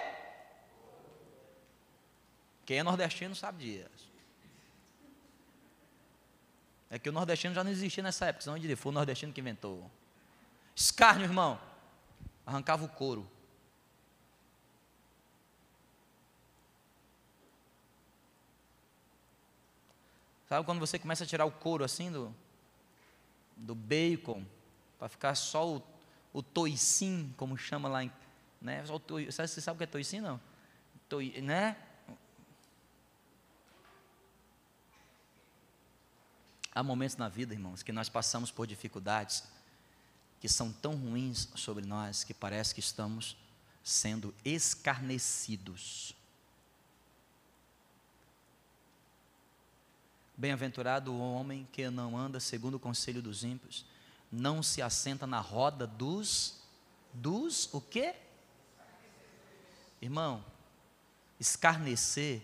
Quem 2.66 2.80
é 2.80 2.84
nordestino 2.84 3.34
sabe 3.34 3.64
disso. 3.64 3.93
É 6.94 7.00
que 7.00 7.10
o 7.10 7.12
nordestino 7.12 7.56
já 7.56 7.64
não 7.64 7.72
existia 7.72 8.04
nessa 8.04 8.28
época, 8.28 8.44
senão 8.44 8.60
diria, 8.60 8.78
foi 8.78 8.92
o 8.92 8.94
nordestino 8.94 9.34
que 9.34 9.42
inventou. 9.42 9.90
Escárnio, 10.76 11.26
irmão. 11.26 11.60
Arrancava 12.46 12.86
o 12.86 12.88
couro. 12.88 13.28
Sabe 20.48 20.64
quando 20.68 20.78
você 20.78 21.00
começa 21.00 21.24
a 21.24 21.28
tirar 21.28 21.46
o 21.46 21.52
couro 21.52 21.84
assim 21.84 22.12
do, 22.12 22.32
do 23.58 23.74
bacon, 23.74 24.46
para 25.00 25.10
ficar 25.10 25.34
só 25.34 25.78
o, 25.78 25.84
o 26.32 26.44
toicim, 26.44 27.34
como 27.38 27.58
chama 27.58 27.90
lá, 27.90 28.04
em, 28.04 28.12
né? 28.62 28.86
Só 28.86 28.98
o 28.98 29.00
você 29.00 29.48
sabe 29.48 29.78
o 29.78 29.80
que 29.80 29.86
é 29.86 29.88
toicim, 29.88 30.20
não? 30.20 30.40
Toi, 31.10 31.42
né? 31.42 31.76
Há 36.76 36.82
momentos 36.82 37.18
na 37.18 37.30
vida, 37.30 37.54
irmãos, 37.54 37.84
que 37.84 37.92
nós 37.92 38.10
passamos 38.10 38.52
por 38.52 38.66
dificuldades 38.66 39.44
que 40.40 40.50
são 40.50 40.72
tão 40.72 40.96
ruins 40.96 41.48
sobre 41.56 41.86
nós 41.86 42.24
que 42.24 42.34
parece 42.34 42.74
que 42.74 42.80
estamos 42.80 43.38
sendo 43.84 44.34
escarnecidos. 44.44 46.16
Bem-aventurado 50.36 51.14
o 51.14 51.20
homem 51.20 51.68
que 51.72 51.88
não 51.90 52.18
anda 52.18 52.40
segundo 52.40 52.76
o 52.76 52.80
conselho 52.80 53.22
dos 53.22 53.44
ímpios, 53.44 53.86
não 54.32 54.64
se 54.64 54.82
assenta 54.82 55.28
na 55.28 55.40
roda 55.40 55.86
dos 55.86 56.56
dos 57.14 57.72
o 57.72 57.80
quê? 57.80 58.16
Irmão, 60.02 60.44
escarnecer 61.40 62.42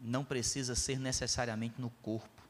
não 0.00 0.24
precisa 0.24 0.74
ser 0.74 0.98
necessariamente 0.98 1.80
no 1.80 1.88
corpo. 1.88 2.41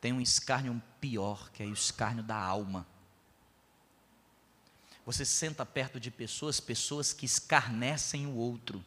Tem 0.00 0.12
um 0.12 0.20
escárnio 0.20 0.82
pior, 1.00 1.50
que 1.50 1.62
é 1.62 1.66
o 1.66 1.72
escárnio 1.72 2.22
da 2.22 2.36
alma. 2.36 2.86
Você 5.04 5.24
senta 5.24 5.64
perto 5.64 6.00
de 6.00 6.10
pessoas, 6.10 6.60
pessoas 6.60 7.12
que 7.12 7.26
escarnecem 7.26 8.26
o 8.26 8.34
outro, 8.34 8.84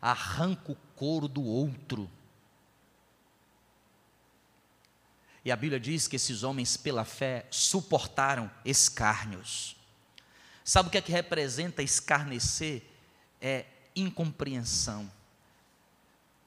arranca 0.00 0.72
o 0.72 0.76
couro 0.94 1.28
do 1.28 1.42
outro 1.42 2.10
E 5.46 5.52
a 5.52 5.54
Bíblia 5.54 5.78
diz 5.78 6.08
que 6.08 6.16
esses 6.16 6.42
homens, 6.42 6.76
pela 6.76 7.04
fé, 7.04 7.46
suportaram 7.52 8.50
escárnios. 8.64 9.76
Sabe 10.64 10.88
o 10.88 10.90
que 10.90 10.98
é 10.98 11.00
que 11.00 11.12
representa 11.12 11.84
escarnecer? 11.84 12.82
É 13.40 13.64
incompreensão. 13.94 15.08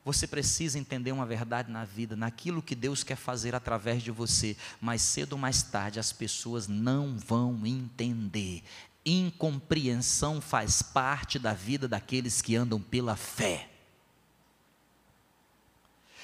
Você 0.05 0.25
precisa 0.25 0.79
entender 0.79 1.12
uma 1.12 1.25
verdade 1.25 1.71
na 1.71 1.83
vida, 1.83 2.15
naquilo 2.15 2.62
que 2.62 2.73
Deus 2.73 3.03
quer 3.03 3.17
fazer 3.17 3.53
através 3.53 4.01
de 4.01 4.12
você, 4.12 4.55
mas 4.79 5.01
cedo 5.01 5.33
ou 5.33 5.39
mais 5.39 5.62
tarde 5.62 5.99
as 5.99 6.12
pessoas 6.12 6.67
não 6.67 7.17
vão 7.17 7.65
entender. 7.65 8.63
Incompreensão 9.05 10.39
faz 10.39 10.81
parte 10.81 11.38
da 11.38 11.53
vida 11.53 11.88
daqueles 11.88 12.41
que 12.41 12.55
andam 12.55 12.81
pela 12.81 13.15
fé. 13.15 13.67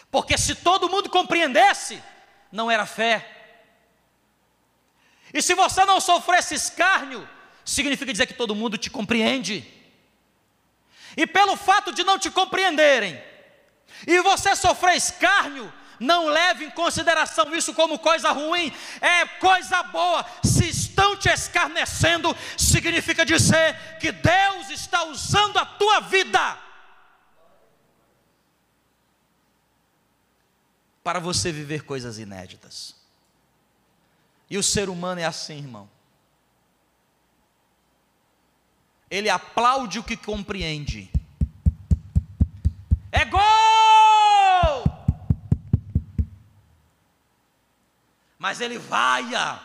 Porque 0.10 0.38
se 0.38 0.56
todo 0.56 0.90
mundo 0.90 1.10
compreendesse, 1.10 2.02
não 2.52 2.72
era 2.72 2.86
fé. 2.86 3.32
E 5.34 5.42
se 5.42 5.54
você 5.54 5.84
não 5.84 6.00
sofresse 6.00 6.56
escárnio, 6.56 7.28
significa 7.66 8.14
dizer 8.14 8.26
que 8.26 8.34
todo 8.34 8.56
mundo 8.56 8.78
te 8.78 8.90
compreende. 8.90 9.70
E 11.18 11.28
pelo 11.28 11.58
fato 11.58 11.92
de 11.92 12.04
não 12.04 12.18
te 12.18 12.32
compreenderem, 12.32 13.22
e 14.08 14.22
você 14.22 14.56
sofrer 14.56 14.96
escárnio, 14.96 15.72
não 16.00 16.28
leve 16.28 16.66
em 16.66 16.70
consideração 16.70 17.54
isso 17.56 17.74
como 17.74 18.00
coisa 18.00 18.32
ruim, 18.32 18.72
é 19.02 19.26
coisa 19.26 19.82
boa. 19.84 20.26
Se 20.44 20.68
estão 20.70 21.16
te 21.16 21.30
escarnecendo, 21.30 22.36
significa 22.58 23.26
dizer 23.26 23.98
que 24.00 24.12
Deus 24.12 24.70
está 24.70 25.04
usando 25.06 25.58
a 25.58 25.66
tua 25.66 26.02
vida 26.02 26.58
para 31.04 31.20
você 31.20 31.52
viver 31.52 31.84
coisas 31.84 32.18
inéditas. 32.18 32.96
E 34.50 34.58
o 34.58 34.64
ser 34.64 34.90
humano 34.90 35.22
é 35.22 35.26
assim, 35.26 35.58
irmão. 35.58 35.90
Ele 39.10 39.30
aplaude 39.30 40.00
o 40.00 40.04
que 40.04 40.18
compreende. 40.18 41.12
É 43.12 43.24
gol! 43.24 43.56
Mas 48.56 48.62
ele 48.62 48.78
vaia 48.78 49.60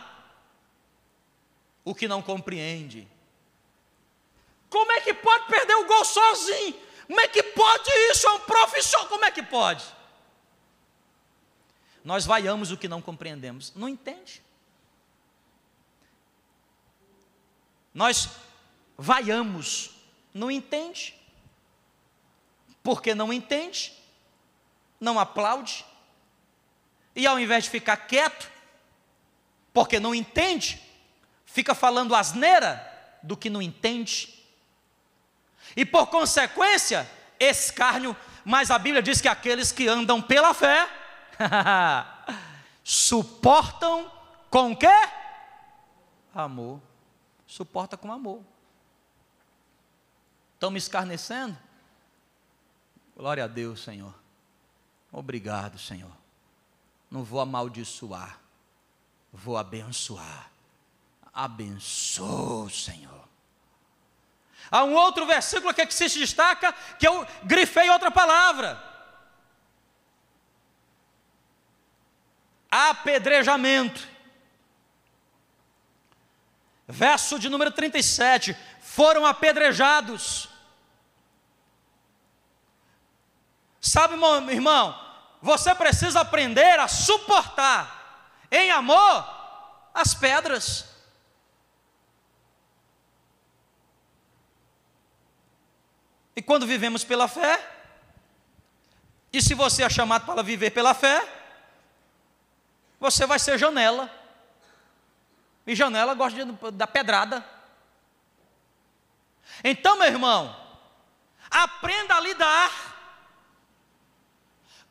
o 1.85 1.95
que 1.95 2.09
não 2.09 2.21
compreende. 2.21 3.07
Como 4.69 4.91
é 4.91 4.99
que 4.99 5.13
pode 5.13 5.47
perder 5.47 5.75
o 5.75 5.85
gol 5.85 6.03
sozinho? 6.03 6.77
Como 7.07 7.21
é 7.21 7.27
que 7.29 7.41
pode 7.41 7.89
isso? 8.11 8.27
É 8.27 8.31
um 8.31 8.39
profissional, 8.41 9.07
como 9.07 9.23
é 9.23 9.31
que 9.31 9.41
pode? 9.41 9.85
Nós 12.03 12.25
vaiamos 12.25 12.69
o 12.69 12.75
que 12.75 12.89
não 12.89 13.01
compreendemos. 13.01 13.73
Não 13.75 13.87
entende. 13.87 14.43
Nós 17.93 18.27
vaiamos, 18.97 19.91
não 20.33 20.51
entende. 20.51 21.15
Porque 22.83 23.15
não 23.15 23.31
entende, 23.31 23.97
não 24.99 25.17
aplaude. 25.17 25.85
E 27.15 27.25
ao 27.25 27.39
invés 27.39 27.63
de 27.63 27.69
ficar 27.69 27.95
quieto, 27.95 28.50
porque 29.73 29.99
não 29.99 30.13
entende, 30.13 30.81
fica 31.45 31.73
falando 31.73 32.15
asneira 32.15 32.87
do 33.23 33.37
que 33.37 33.49
não 33.49 33.61
entende. 33.61 34.43
E 35.75 35.85
por 35.85 36.07
consequência, 36.07 37.09
escárnio, 37.39 38.15
mas 38.43 38.71
a 38.71 38.77
Bíblia 38.77 39.01
diz 39.01 39.21
que 39.21 39.27
aqueles 39.27 39.71
que 39.71 39.87
andam 39.87 40.21
pela 40.21 40.53
fé, 40.53 40.87
Suportam 42.83 44.11
com 44.49 44.75
quê? 44.75 44.87
Amor. 46.33 46.81
Suporta 47.45 47.97
com 47.97 48.11
amor. 48.11 48.41
Estão 50.53 50.71
me 50.71 50.77
escarnecendo? 50.77 51.57
Glória 53.15 53.43
a 53.43 53.47
Deus, 53.47 53.83
Senhor. 53.83 54.13
Obrigado, 55.11 55.77
Senhor. 55.77 56.11
Não 57.09 57.23
vou 57.23 57.41
amaldiçoar, 57.41 58.39
vou 59.31 59.57
abençoar. 59.57 60.51
Abençoa, 61.33 62.69
Senhor. 62.69 63.21
Há 64.69 64.83
um 64.83 64.93
outro 64.93 65.25
versículo 65.25 65.73
que, 65.73 65.81
é 65.81 65.85
que 65.85 65.93
se 65.93 66.07
destaca, 66.07 66.73
que 66.99 67.07
eu 67.07 67.27
grifei 67.43 67.89
outra 67.89 68.11
palavra. 68.11 68.91
apedrejamento. 72.71 74.07
Verso 76.87 77.37
de 77.37 77.49
número 77.49 77.71
37: 77.71 78.55
foram 78.79 79.25
apedrejados. 79.25 80.47
Sabe, 83.81 84.13
irmão, 84.51 84.97
você 85.41 85.75
precisa 85.75 86.21
aprender 86.21 86.79
a 86.79 86.87
suportar 86.87 88.00
em 88.51 88.69
amor 88.71 89.25
as 89.93 90.13
pedras. 90.13 90.85
E 96.35 96.41
quando 96.41 96.67
vivemos 96.67 97.03
pela 97.03 97.27
fé, 97.27 97.59
e 99.31 99.41
se 99.41 99.53
você 99.53 99.83
é 99.83 99.89
chamado 99.89 100.25
para 100.25 100.43
viver 100.43 100.71
pela 100.71 100.93
fé, 100.93 101.25
você 102.99 103.25
vai 103.25 103.39
ser 103.39 103.57
janela. 103.57 104.09
E 105.65 105.75
janela 105.75 106.13
gosta 106.13 106.43
de, 106.43 106.71
da 106.71 106.85
pedrada. 106.85 107.45
Então, 109.63 109.97
meu 109.97 110.07
irmão, 110.07 110.55
aprenda 111.49 112.15
a 112.15 112.19
lidar 112.19 112.91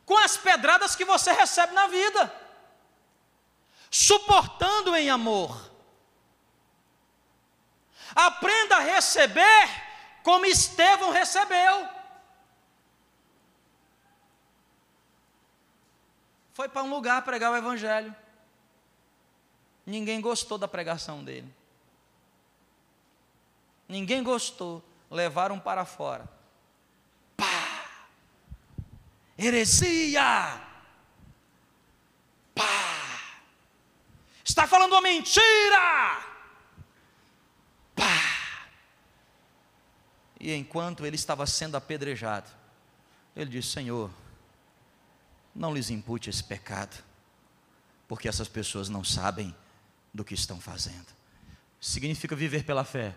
com 0.05 0.17
as 0.17 0.37
pedradas 0.37 0.95
que 0.95 1.05
você 1.05 1.31
recebe 1.31 1.73
na 1.73 1.87
vida, 1.87 2.40
suportando 3.91 4.95
em 4.95 5.09
amor. 5.09 5.69
Aprenda 8.15 8.77
a 8.77 8.79
receber 8.79 9.67
como 10.23 10.45
Estevão 10.45 11.11
recebeu. 11.11 11.89
Foi 16.53 16.69
para 16.69 16.83
um 16.83 16.89
lugar 16.89 17.21
pregar 17.23 17.51
o 17.51 17.55
Evangelho. 17.55 18.15
Ninguém 19.85 20.21
gostou 20.21 20.57
da 20.57 20.67
pregação 20.67 21.23
dele. 21.23 21.53
Ninguém 23.87 24.23
gostou. 24.23 24.81
Levaram 25.09 25.59
para 25.59 25.83
fora. 25.83 26.29
Pá! 27.35 27.89
Heresia! 29.37 30.70
Está 34.51 34.67
falando 34.67 34.91
uma 34.91 35.01
mentira! 35.01 36.25
Pá! 37.95 38.67
E 40.37 40.53
enquanto 40.53 41.05
ele 41.05 41.15
estava 41.15 41.45
sendo 41.45 41.77
apedrejado, 41.77 42.51
ele 43.33 43.49
disse: 43.49 43.69
Senhor, 43.69 44.11
não 45.55 45.73
lhes 45.73 45.89
impute 45.89 46.29
esse 46.29 46.43
pecado, 46.43 47.01
porque 48.09 48.27
essas 48.27 48.49
pessoas 48.49 48.89
não 48.89 49.05
sabem 49.05 49.55
do 50.13 50.21
que 50.25 50.33
estão 50.33 50.59
fazendo. 50.59 51.07
Significa 51.79 52.35
viver 52.35 52.65
pela 52.65 52.83
fé, 52.83 53.15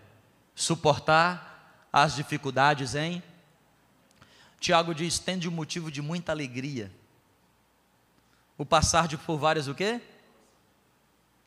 suportar 0.55 1.89
as 1.91 2.15
dificuldades 2.15 2.95
em. 2.95 3.21
Tiago 4.57 4.95
diz: 4.95 5.19
tende 5.19 5.49
um 5.49 5.51
motivo 5.51 5.91
de 5.91 6.01
muita 6.01 6.31
alegria. 6.31 6.89
O 8.57 8.65
passar 8.65 9.05
de 9.05 9.17
por 9.17 9.37
várias 9.37 9.67
o 9.67 9.75
quê? 9.75 10.01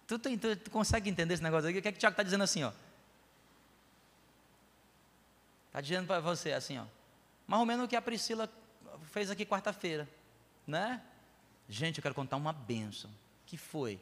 Tu, 0.09 0.18
tu, 0.18 0.38
tu, 0.38 0.57
tu 0.57 0.71
consegue 0.71 1.11
entender 1.11 1.35
esse 1.35 1.42
negócio 1.42 1.68
aqui? 1.68 1.79
O 1.79 1.83
que 1.83 1.88
é 1.88 1.92
que 1.92 1.99
o 1.99 2.01
Tiago 2.01 2.14
está 2.14 2.23
dizendo 2.23 2.42
assim, 2.42 2.64
ó? 2.64 2.73
Está 5.66 5.83
dizendo 5.83 6.07
para 6.07 6.18
você 6.18 6.53
assim, 6.53 6.79
ó. 6.79 6.85
Mais 7.47 7.61
ou 7.61 7.66
menos 7.66 7.85
o 7.85 7.88
que 7.88 7.94
a 7.94 8.01
Priscila 8.01 8.51
fez 9.12 9.31
aqui 9.31 9.44
quarta-feira, 9.44 10.09
né? 10.66 11.03
Gente, 11.68 11.99
eu 11.99 12.03
quero 12.03 12.14
contar 12.14 12.38
uma 12.38 12.55
bênção. 12.55 13.11
Que 13.44 13.59
foi? 13.59 14.01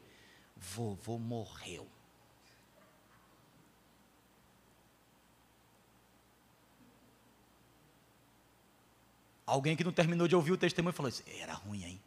Vovô 0.57 1.19
morreu. 1.19 1.89
Alguém 9.45 9.77
que 9.77 9.83
não 9.83 9.93
terminou 9.93 10.29
de 10.29 10.37
ouvir 10.37 10.53
o 10.53 10.57
testemunho 10.57 10.95
falou 10.95 11.09
assim: 11.09 11.25
era 11.41 11.53
ruim, 11.53 11.85
hein? 11.85 12.01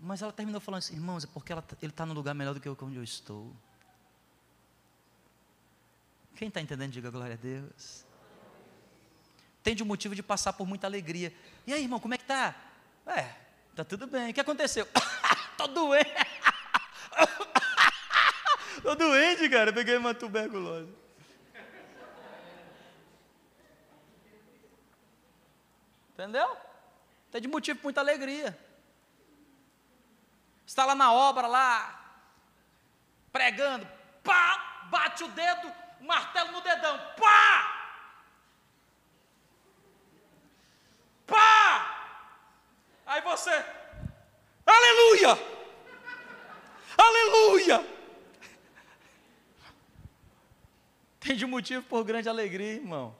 Mas 0.00 0.22
ela 0.22 0.32
terminou 0.32 0.60
falando 0.60 0.78
assim: 0.78 0.94
irmãos, 0.94 1.24
é 1.24 1.26
porque 1.26 1.52
ela, 1.52 1.62
ele 1.82 1.92
está 1.92 2.06
no 2.06 2.14
lugar 2.14 2.34
melhor 2.34 2.54
do 2.54 2.60
que 2.60 2.68
onde 2.68 2.96
eu 2.96 3.04
estou. 3.04 3.52
Quem 6.34 6.48
está 6.48 6.60
entendendo, 6.60 6.92
diga 6.92 7.10
glória 7.10 7.34
a 7.34 7.36
Deus. 7.36 8.06
Tem 9.62 9.74
de 9.74 9.82
um 9.82 9.86
motivo 9.86 10.14
de 10.14 10.22
passar 10.22 10.54
por 10.54 10.66
muita 10.66 10.86
alegria. 10.86 11.34
E 11.66 11.74
aí, 11.74 11.82
irmão, 11.82 12.00
como 12.00 12.14
é 12.14 12.18
que 12.18 12.24
tá? 12.24 12.54
É, 13.06 13.34
tá 13.76 13.84
tudo 13.84 14.06
bem. 14.06 14.30
O 14.30 14.34
que 14.34 14.40
aconteceu? 14.40 14.88
Tô 15.58 15.66
doente. 15.66 16.08
Tô 18.82 18.94
doente, 18.94 19.46
cara. 19.50 19.70
Peguei 19.70 19.98
uma 19.98 20.14
tuberculose. 20.14 20.90
Entendeu? 26.14 26.56
Tem 27.30 27.42
de 27.42 27.48
motivo 27.48 27.78
para 27.78 27.84
muita 27.84 28.00
alegria. 28.00 28.58
Está 30.70 30.86
lá 30.86 30.94
na 30.94 31.12
obra, 31.12 31.48
lá, 31.48 32.00
pregando, 33.32 33.84
pá, 34.22 34.86
bate 34.88 35.24
o 35.24 35.26
dedo, 35.26 35.68
martelo 36.00 36.52
no 36.52 36.60
dedão, 36.60 36.96
pá! 37.18 38.06
Pá! 41.26 42.22
Aí 43.04 43.20
você, 43.20 43.50
aleluia! 44.64 45.36
Aleluia! 46.96 47.84
Tem 51.18 51.34
de 51.34 51.46
motivo 51.46 51.82
por 51.82 52.04
grande 52.04 52.28
alegria, 52.28 52.74
irmão. 52.74 53.16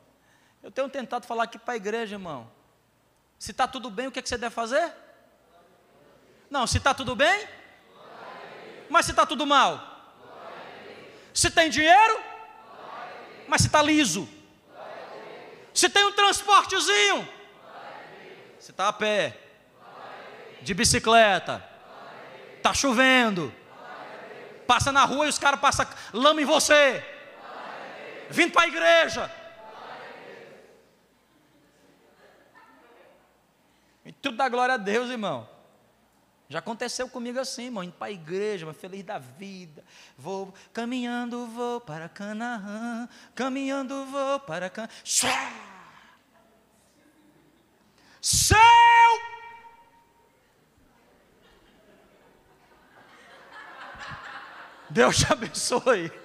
Eu 0.63 0.71
tenho 0.71 0.89
tentado 0.89 1.27
falar 1.27 1.43
aqui 1.43 1.59
para 1.59 1.75
a 1.75 1.77
igreja, 1.77 2.15
irmão. 2.15 2.49
Se 3.41 3.51
está 3.51 3.67
tudo 3.67 3.91
bem, 3.91 4.07
o 4.07 4.13
que, 4.13 4.21
é 4.21 4.23
que 4.23 4.29
você 4.29 4.39
deve 4.39 4.55
fazer? 4.55 5.10
Não, 6.51 6.67
se 6.67 6.79
está 6.79 6.93
tudo 6.93 7.15
bem? 7.15 7.49
Mas 8.89 9.07
se 9.07 9.13
está 9.13 9.25
tudo 9.25 9.47
mal? 9.47 9.87
Se 11.33 11.49
tem 11.49 11.71
dinheiro? 11.71 12.21
Mas 13.47 13.61
se 13.63 13.69
está 13.69 13.81
liso? 13.81 14.29
Se 15.73 15.89
tem 15.89 16.05
um 16.05 16.13
transportezinho? 16.13 17.27
Se 18.59 18.73
está 18.73 18.89
a 18.89 18.93
pé? 18.93 19.39
De 20.61 20.75
bicicleta? 20.75 21.65
Está 22.57 22.75
chovendo? 22.75 23.55
Passa 24.67 24.93
na 24.93 25.05
rua 25.05 25.27
e 25.27 25.29
os 25.29 25.39
caras 25.39 25.61
passam 25.61 25.87
lama 26.13 26.43
em 26.43 26.45
você? 26.45 27.05
Vindo 28.29 28.53
para 28.53 28.63
a 28.63 28.69
igreja? 28.69 29.31
E 34.05 34.13
tudo 34.13 34.37
dá 34.37 34.49
glória 34.49 34.75
a 34.75 34.79
Deus, 34.79 35.11
irmão. 35.11 35.49
Já 36.51 36.59
aconteceu 36.59 37.09
comigo 37.09 37.39
assim, 37.39 37.67
irmão, 37.67 37.85
indo 37.85 37.93
para 37.93 38.09
a 38.09 38.11
igreja, 38.11 38.67
mas 38.67 38.77
feliz 38.77 39.05
da 39.05 39.19
vida. 39.19 39.85
Vou 40.19 40.53
caminhando, 40.73 41.47
vou 41.47 41.81
para 41.81 42.09
Canaã, 42.09 43.09
caminhando, 43.37 44.05
vou 44.07 44.41
para 44.41 44.69
Canaã. 44.69 44.91
Céu! 48.21 48.59
Deus 54.91 55.19
te 55.19 55.33
abençoe. 55.33 56.11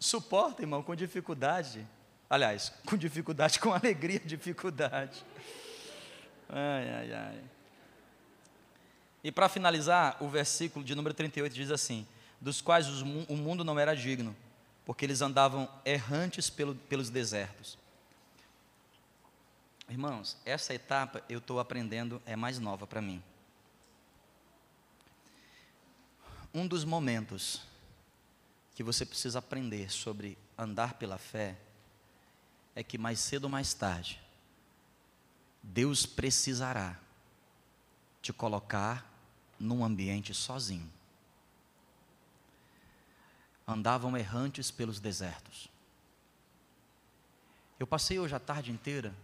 Suporta, 0.00 0.62
irmão, 0.62 0.82
com 0.82 0.96
dificuldade. 0.96 1.86
Aliás, 2.34 2.72
com 2.84 2.96
dificuldade, 2.96 3.60
com 3.60 3.72
alegria, 3.72 4.18
dificuldade. 4.18 5.24
Ai, 6.48 6.90
ai, 6.90 7.12
ai. 7.12 7.44
E 9.22 9.30
para 9.30 9.48
finalizar, 9.48 10.16
o 10.20 10.28
versículo 10.28 10.84
de 10.84 10.96
número 10.96 11.14
38 11.14 11.54
diz 11.54 11.70
assim: 11.70 12.04
Dos 12.40 12.60
quais 12.60 12.88
o 12.88 13.36
mundo 13.36 13.62
não 13.62 13.78
era 13.78 13.94
digno, 13.94 14.34
porque 14.84 15.04
eles 15.04 15.22
andavam 15.22 15.70
errantes 15.84 16.50
pelo, 16.50 16.74
pelos 16.74 17.08
desertos. 17.08 17.78
Irmãos, 19.88 20.36
essa 20.44 20.74
etapa 20.74 21.22
eu 21.28 21.38
estou 21.38 21.60
aprendendo, 21.60 22.20
é 22.26 22.34
mais 22.34 22.58
nova 22.58 22.84
para 22.84 23.00
mim. 23.00 23.22
Um 26.52 26.66
dos 26.66 26.84
momentos 26.84 27.62
que 28.74 28.82
você 28.82 29.06
precisa 29.06 29.38
aprender 29.38 29.88
sobre 29.92 30.36
andar 30.58 30.94
pela 30.94 31.16
fé 31.16 31.56
é 32.74 32.82
que 32.82 32.98
mais 32.98 33.18
cedo 33.20 33.44
ou 33.44 33.50
mais 33.50 33.72
tarde, 33.74 34.20
Deus 35.62 36.04
precisará 36.04 36.98
te 38.20 38.32
colocar 38.32 39.10
num 39.58 39.84
ambiente 39.84 40.34
sozinho. 40.34 40.90
Andavam 43.66 44.16
errantes 44.16 44.70
pelos 44.70 45.00
desertos. 45.00 45.68
Eu 47.78 47.86
passei 47.86 48.18
hoje 48.18 48.34
a 48.34 48.40
tarde 48.40 48.70
inteira 48.70 49.14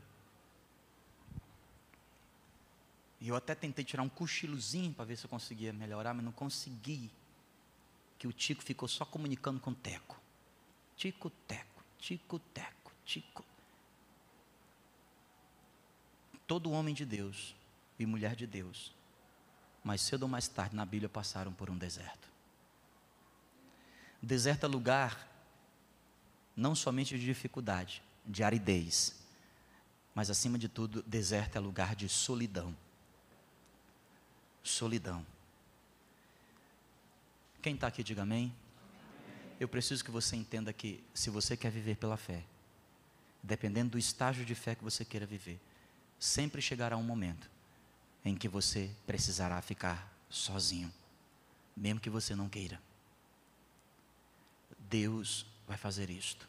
e 3.20 3.28
eu 3.28 3.36
até 3.36 3.54
tentei 3.54 3.84
tirar 3.84 4.02
um 4.02 4.08
cochilozinho 4.08 4.94
para 4.94 5.04
ver 5.04 5.16
se 5.16 5.26
eu 5.26 5.30
conseguia 5.30 5.72
melhorar, 5.72 6.14
mas 6.14 6.24
não 6.24 6.32
consegui. 6.32 7.10
Que 8.18 8.26
o 8.26 8.32
Tico 8.32 8.62
ficou 8.62 8.88
só 8.88 9.04
comunicando 9.04 9.60
com 9.60 9.70
o 9.70 9.74
Teco. 9.74 10.18
Tico, 10.96 11.30
Teco, 11.46 11.84
Tico, 11.98 12.38
Teco. 12.38 12.79
Todo 16.46 16.70
homem 16.70 16.94
de 16.94 17.04
Deus 17.04 17.54
e 17.98 18.06
mulher 18.06 18.36
de 18.36 18.46
Deus, 18.46 18.94
mais 19.82 20.00
cedo 20.00 20.24
ou 20.24 20.28
mais 20.28 20.46
tarde 20.48 20.76
na 20.76 20.84
Bíblia 20.84 21.08
passaram 21.08 21.52
por 21.52 21.70
um 21.70 21.76
deserto. 21.76 22.28
Deserto 24.22 24.64
é 24.64 24.68
lugar 24.68 25.28
não 26.56 26.74
somente 26.74 27.18
de 27.18 27.24
dificuldade, 27.24 28.02
de 28.26 28.42
aridez, 28.42 29.18
mas 30.14 30.28
acima 30.28 30.58
de 30.58 30.68
tudo, 30.68 31.02
deserto 31.04 31.56
é 31.56 31.60
lugar 31.60 31.94
de 31.94 32.08
solidão. 32.08 32.76
Solidão. 34.62 35.24
Quem 37.62 37.74
está 37.74 37.86
aqui, 37.86 38.02
diga 38.02 38.22
amém. 38.22 38.52
Eu 39.58 39.68
preciso 39.68 40.04
que 40.04 40.10
você 40.10 40.36
entenda 40.36 40.72
que, 40.72 41.02
se 41.14 41.30
você 41.30 41.56
quer 41.56 41.70
viver 41.70 41.96
pela 41.96 42.16
fé, 42.16 42.44
dependendo 43.42 43.90
do 43.90 43.98
estágio 43.98 44.44
de 44.44 44.54
fé 44.54 44.74
que 44.74 44.84
você 44.84 45.04
queira 45.04 45.26
viver, 45.26 45.60
sempre 46.18 46.60
chegará 46.60 46.96
um 46.96 47.02
momento 47.02 47.50
em 48.24 48.36
que 48.36 48.48
você 48.48 48.90
precisará 49.06 49.60
ficar 49.62 50.12
sozinho, 50.28 50.92
mesmo 51.76 52.00
que 52.00 52.10
você 52.10 52.34
não 52.34 52.48
queira. 52.48 52.80
Deus 54.78 55.46
vai 55.66 55.76
fazer 55.76 56.10
isto. 56.10 56.48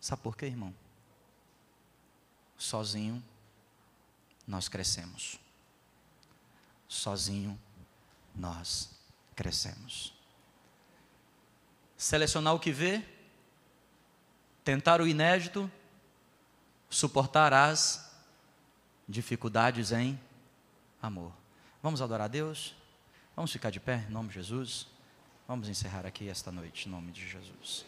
Sabe 0.00 0.22
por 0.22 0.36
quê, 0.36 0.46
irmão? 0.46 0.74
Sozinho 2.56 3.22
nós 4.46 4.68
crescemos. 4.68 5.38
Sozinho 6.88 7.60
nós 8.34 8.90
crescemos. 9.36 10.14
Selecionar 11.96 12.54
o 12.54 12.60
que 12.60 12.72
vê, 12.72 13.04
tentar 14.64 15.00
o 15.00 15.06
inédito, 15.06 15.70
suportar 16.88 17.52
as 17.52 18.10
dificuldades 19.08 19.92
em 19.92 20.18
amor. 21.00 21.32
Vamos 21.82 22.02
adorar 22.02 22.26
a 22.26 22.28
Deus? 22.28 22.74
Vamos 23.34 23.52
ficar 23.52 23.70
de 23.70 23.80
pé 23.80 24.04
em 24.08 24.12
nome 24.12 24.28
de 24.28 24.34
Jesus? 24.34 24.86
Vamos 25.48 25.68
encerrar 25.68 26.06
aqui 26.06 26.28
esta 26.28 26.52
noite 26.52 26.86
em 26.86 26.90
nome 26.90 27.10
de 27.10 27.26
Jesus. 27.26 27.84